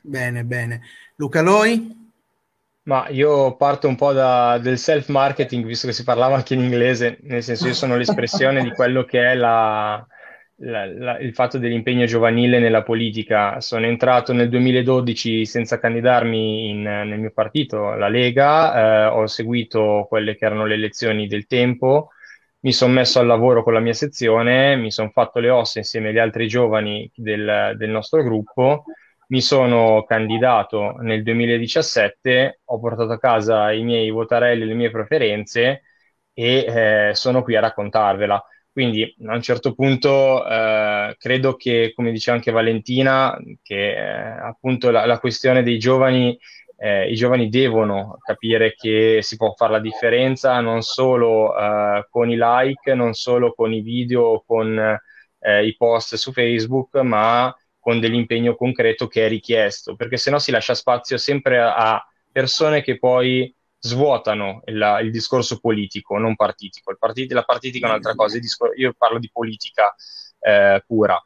Bene, 0.00 0.44
bene. 0.44 0.82
Luca 1.16 1.42
Loi? 1.42 1.96
Ma 2.82 3.08
io 3.08 3.54
parto 3.56 3.86
un 3.86 3.96
po' 3.96 4.12
da, 4.12 4.58
del 4.58 4.78
self-marketing, 4.78 5.64
visto 5.64 5.86
che 5.86 5.92
si 5.92 6.04
parlava 6.04 6.36
anche 6.36 6.54
in 6.54 6.60
inglese, 6.60 7.18
nel 7.22 7.42
senso 7.42 7.66
io 7.66 7.74
sono 7.74 7.96
l'espressione 7.96 8.62
di 8.62 8.72
quello 8.72 9.04
che 9.04 9.30
è 9.30 9.34
la, 9.34 10.04
la, 10.60 10.86
la, 10.86 11.18
il 11.18 11.34
fatto 11.34 11.58
dell'impegno 11.58 12.04
giovanile 12.06 12.58
nella 12.58 12.82
politica. 12.82 13.60
Sono 13.60 13.86
entrato 13.86 14.32
nel 14.32 14.48
2012 14.48 15.44
senza 15.44 15.78
candidarmi 15.78 16.70
in, 16.70 16.82
nel 16.82 17.18
mio 17.18 17.30
partito, 17.32 17.94
la 17.94 18.08
Lega, 18.08 19.06
eh, 19.06 19.06
ho 19.06 19.26
seguito 19.26 20.06
quelle 20.08 20.36
che 20.36 20.44
erano 20.46 20.66
le 20.66 20.74
elezioni 20.74 21.26
del 21.26 21.46
tempo, 21.46 22.10
mi 22.60 22.72
sono 22.72 22.92
messo 22.92 23.20
al 23.20 23.26
lavoro 23.26 23.62
con 23.62 23.72
la 23.72 23.80
mia 23.80 23.92
sezione, 23.92 24.76
mi 24.76 24.90
sono 24.90 25.10
fatto 25.10 25.38
le 25.38 25.50
ossa 25.50 25.78
insieme 25.78 26.08
agli 26.08 26.18
altri 26.18 26.48
giovani 26.48 27.10
del, 27.14 27.74
del 27.76 27.90
nostro 27.90 28.22
gruppo, 28.22 28.84
mi 29.28 29.40
sono 29.40 30.04
candidato 30.04 30.96
nel 31.00 31.22
2017, 31.22 32.60
ho 32.64 32.80
portato 32.80 33.12
a 33.12 33.18
casa 33.18 33.72
i 33.72 33.84
miei 33.84 34.10
votarelli, 34.10 34.64
le 34.64 34.74
mie 34.74 34.90
preferenze 34.90 35.82
e 36.32 37.08
eh, 37.10 37.14
sono 37.14 37.42
qui 37.42 37.54
a 37.56 37.60
raccontarvela. 37.60 38.42
Quindi 38.72 39.02
a 39.26 39.34
un 39.34 39.42
certo 39.42 39.74
punto 39.74 40.46
eh, 40.46 41.16
credo 41.18 41.56
che, 41.56 41.92
come 41.94 42.12
diceva 42.12 42.36
anche 42.36 42.52
Valentina, 42.52 43.36
che 43.62 43.90
eh, 43.96 44.40
appunto 44.40 44.90
la, 44.90 45.04
la, 45.04 45.18
questione 45.18 45.62
dei 45.62 45.78
giovani, 45.78 46.38
eh, 46.76 47.10
i 47.10 47.14
giovani 47.14 47.48
devono 47.48 48.18
capire 48.20 48.74
che 48.74 49.18
si 49.22 49.36
può 49.36 49.52
fare 49.56 49.72
la 49.72 49.80
differenza 49.80 50.60
non 50.60 50.82
solo 50.82 51.56
eh, 51.58 52.06
con 52.08 52.30
i 52.30 52.36
like, 52.38 52.94
non 52.94 53.14
solo 53.14 53.52
con 53.52 53.72
i 53.72 53.80
video, 53.80 54.44
con 54.46 54.78
eh, 55.40 55.66
i 55.66 55.76
post 55.76 56.14
su 56.14 56.32
Facebook, 56.32 56.96
ma 56.96 57.54
con 57.78 58.00
dell'impegno 58.00 58.54
concreto 58.54 59.06
che 59.06 59.26
è 59.26 59.28
richiesto, 59.28 59.96
perché 59.96 60.18
se 60.18 60.30
no 60.30 60.38
si 60.38 60.50
lascia 60.50 60.74
spazio 60.74 61.16
sempre 61.16 61.58
a 61.58 62.00
persone 62.30 62.82
che 62.82 62.98
poi 62.98 63.52
svuotano 63.78 64.62
il, 64.66 64.98
il, 65.02 65.10
discorso 65.10 65.58
politico, 65.58 66.18
non 66.18 66.34
partitico. 66.34 66.94
Partito, 66.98 67.34
la 67.34 67.44
partitica 67.44 67.86
è 67.86 67.90
un'altra 67.90 68.14
cosa, 68.14 68.38
io 68.76 68.94
parlo 68.96 69.18
di 69.18 69.30
politica 69.32 69.94
eh, 70.40 70.82
pura, 70.86 71.20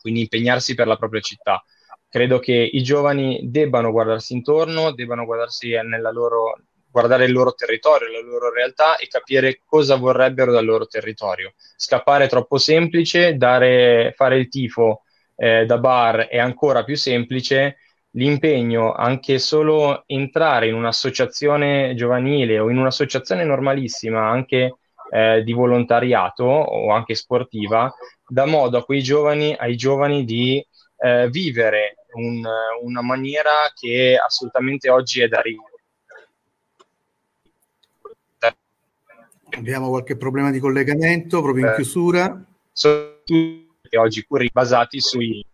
quindi 0.00 0.20
impegnarsi 0.20 0.74
per 0.74 0.86
la 0.86 0.96
propria 0.96 1.20
città. 1.20 1.62
Credo 2.08 2.38
che 2.38 2.54
i 2.54 2.82
giovani 2.82 3.40
debbano 3.44 3.90
guardarsi 3.90 4.32
intorno, 4.32 4.92
debbano 4.92 5.24
guardarsi 5.24 5.70
nella 5.70 6.10
loro, 6.10 6.60
guardare 6.88 7.24
il 7.24 7.32
loro 7.32 7.52
territorio, 7.52 8.10
la 8.10 8.20
loro 8.20 8.52
realtà 8.52 8.96
e 8.96 9.06
capire 9.06 9.60
cosa 9.64 9.96
vorrebbero 9.96 10.52
dal 10.52 10.64
loro 10.64 10.86
territorio. 10.86 11.52
Scappare 11.76 12.24
è 12.24 12.28
troppo 12.28 12.58
semplice, 12.58 13.36
dare, 13.36 14.12
fare 14.16 14.38
il 14.38 14.48
tifo 14.48 15.02
eh, 15.36 15.66
da 15.66 15.78
bar 15.78 16.28
è 16.28 16.38
ancora 16.38 16.84
più 16.84 16.96
semplice 16.96 17.76
l'impegno 18.16 18.92
anche 18.92 19.38
solo 19.38 20.04
entrare 20.06 20.68
in 20.68 20.74
un'associazione 20.74 21.94
giovanile 21.94 22.58
o 22.58 22.70
in 22.70 22.78
un'associazione 22.78 23.44
normalissima 23.44 24.28
anche 24.28 24.76
eh, 25.10 25.42
di 25.42 25.52
volontariato 25.52 26.44
o 26.44 26.90
anche 26.92 27.14
sportiva 27.14 27.92
dà 28.26 28.44
modo 28.44 28.78
a 28.78 28.84
quei 28.84 29.02
giovani, 29.02 29.54
ai 29.54 29.76
giovani 29.76 30.24
di 30.24 30.64
eh, 30.98 31.28
vivere 31.30 31.96
un, 32.14 32.42
una 32.82 33.02
maniera 33.02 33.50
che 33.74 34.18
assolutamente 34.22 34.90
oggi 34.90 35.20
è 35.20 35.28
da 35.28 35.40
ricordare. 35.40 35.74
Abbiamo 39.50 39.88
qualche 39.90 40.16
problema 40.16 40.50
di 40.50 40.58
collegamento 40.58 41.40
proprio 41.40 41.66
in 41.66 41.72
eh, 41.72 41.74
chiusura. 41.76 42.44
Sono 42.72 43.20
tutti 43.24 43.96
oggi 43.96 44.26
basati 44.52 45.00
sui 45.00 45.44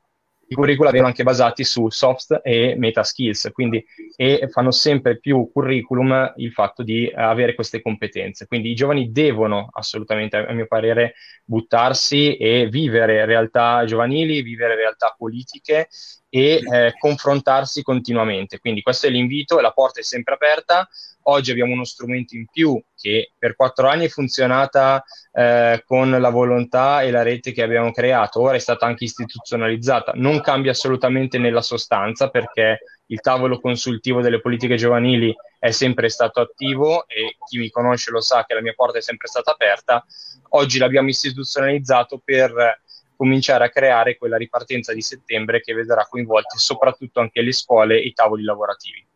i 0.49 0.55
curricula 0.55 0.91
vengono 0.91 1.11
anche 1.11 1.23
basati 1.23 1.65
su 1.65 1.89
soft 1.89 2.41
e 2.43 2.75
meta 2.77 3.03
skills, 3.03 3.51
quindi 3.53 3.83
e 4.17 4.49
fanno 4.51 4.71
sempre 4.71 5.19
più 5.19 5.51
curriculum 5.53 6.35
il 6.37 6.53
fatto 6.53 6.83
di 6.83 7.11
avere 7.15 7.55
queste 7.55 7.81
competenze. 7.81 8.47
Quindi 8.47 8.71
i 8.71 8.75
giovani 8.75 9.11
devono 9.11 9.71
assolutamente, 9.73 10.37
a 10.37 10.53
mio 10.53 10.67
parere, 10.67 11.15
buttarsi 11.45 12.37
e 12.37 12.69
vivere 12.69 13.25
realtà 13.25 13.85
giovanili, 13.87 14.43
vivere 14.43 14.75
realtà 14.75 15.15
politiche 15.17 15.89
e 16.29 16.61
eh, 16.63 16.95
confrontarsi 16.99 17.83
continuamente. 17.83 18.59
Quindi 18.59 18.83
questo 18.83 19.07
è 19.07 19.11
l'invito, 19.11 19.61
la 19.61 19.73
porta 19.73 20.01
è 20.01 20.03
sempre 20.03 20.35
aperta. 20.35 20.89
Oggi 21.25 21.51
abbiamo 21.51 21.73
uno 21.73 21.85
strumento 21.85 22.35
in 22.35 22.47
più 22.47 22.83
che 22.97 23.33
per 23.39 23.55
quattro 23.55 23.89
anni 23.89 24.07
è 24.07 24.09
funzionata 24.09 25.05
eh, 25.33 25.83
con 25.87 26.11
la 26.11 26.31
volontà 26.31 27.03
e 27.03 27.11
la 27.11 27.23
rete 27.23 27.53
che 27.53 27.63
abbiamo 27.63 27.93
creato, 27.93 28.41
ora 28.41 28.57
è 28.57 28.61
stata 28.61 28.87
anche 28.87 29.05
istituzionalizzata. 29.05 30.13
Non 30.17 30.41
cambia 30.41 30.73
assolutamente 30.73 31.39
nella 31.39 31.63
sostanza 31.63 32.29
perché 32.29 32.81
il 33.07 33.21
tavolo 33.21 33.61
consultivo 33.61 34.21
delle 34.21 34.41
politiche 34.41 34.77
giovanili 34.77 35.35
è 35.59 35.71
sempre 35.71 36.09
stato 36.09 36.41
attivo 36.41 37.07
e 37.07 37.37
chi 37.47 37.59
mi 37.59 37.71
conosce 37.71 38.11
lo 38.11 38.21
sa 38.21 38.45
che 38.45 38.55
la 38.55 38.63
mia 38.63 38.73
porta 38.75 38.99
è 38.99 39.03
sempre 39.03 39.29
stata 39.29 39.53
aperta. 39.53 40.05
Oggi 40.51 40.79
l'abbiamo 40.79 41.09
istituzionalizzato 41.09 42.21
per 42.25 42.81
cominciare 43.17 43.65
a 43.65 43.71
creare 43.71 44.17
quella 44.17 44.37
ripartenza 44.37 44.93
di 44.93 45.03
settembre 45.03 45.61
che 45.61 45.75
vedrà 45.75 46.07
coinvolti 46.09 46.59
soprattutto 46.59 47.21
anche 47.21 47.43
le 47.43 47.53
scuole 47.53 48.01
e 48.01 48.07
i 48.07 48.13
tavoli 48.13 48.43
lavorativi. 48.43 49.07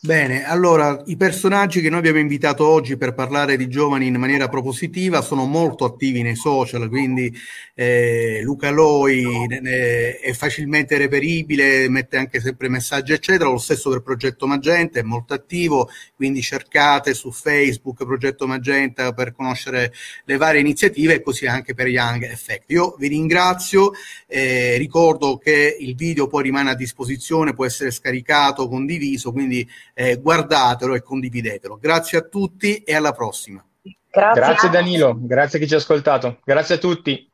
Bene, 0.00 0.44
allora 0.44 1.02
i 1.06 1.16
personaggi 1.16 1.80
che 1.80 1.90
noi 1.90 1.98
abbiamo 1.98 2.20
invitato 2.20 2.64
oggi 2.64 2.96
per 2.96 3.14
parlare 3.14 3.56
di 3.56 3.66
giovani 3.66 4.06
in 4.06 4.14
maniera 4.14 4.48
propositiva 4.48 5.22
sono 5.22 5.44
molto 5.44 5.84
attivi 5.84 6.22
nei 6.22 6.36
social, 6.36 6.88
quindi 6.88 7.36
eh, 7.74 8.40
Luca 8.44 8.70
Loi 8.70 9.24
eh, 9.48 10.20
è 10.20 10.32
facilmente 10.34 10.96
reperibile, 10.98 11.88
mette 11.88 12.16
anche 12.16 12.38
sempre 12.40 12.68
messaggi 12.68 13.12
eccetera, 13.12 13.50
lo 13.50 13.58
stesso 13.58 13.90
per 13.90 14.02
Progetto 14.02 14.46
Magenta, 14.46 15.00
è 15.00 15.02
molto 15.02 15.34
attivo, 15.34 15.90
quindi 16.14 16.42
cercate 16.42 17.12
su 17.12 17.32
Facebook 17.32 18.04
Progetto 18.04 18.46
Magenta 18.46 19.12
per 19.12 19.34
conoscere 19.34 19.92
le 20.26 20.36
varie 20.36 20.60
iniziative 20.60 21.14
e 21.14 21.22
così 21.22 21.46
anche 21.46 21.74
per 21.74 21.88
Young 21.88 22.22
Effect. 22.22 22.70
Io 22.70 22.94
vi 23.00 23.08
ringrazio, 23.08 23.90
eh, 24.28 24.76
ricordo 24.76 25.38
che 25.38 25.76
il 25.76 25.96
video 25.96 26.28
poi 26.28 26.44
rimane 26.44 26.70
a 26.70 26.76
disposizione, 26.76 27.52
può 27.52 27.64
essere 27.64 27.90
scaricato, 27.90 28.68
condiviso, 28.68 29.32
quindi 29.32 29.68
eh, 29.98 30.20
guardatelo 30.20 30.94
e 30.94 31.02
condividetelo. 31.02 31.76
Grazie 31.76 32.18
a 32.18 32.22
tutti 32.22 32.84
e 32.84 32.94
alla 32.94 33.10
prossima. 33.10 33.64
Grazie. 34.10 34.40
grazie 34.40 34.70
Danilo, 34.70 35.16
grazie 35.18 35.58
a 35.58 35.60
chi 35.60 35.66
ci 35.66 35.74
ha 35.74 35.78
ascoltato. 35.78 36.38
Grazie 36.44 36.76
a 36.76 36.78
tutti. 36.78 37.28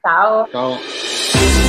Ciao. 0.00 0.48
Ciao. 0.50 1.65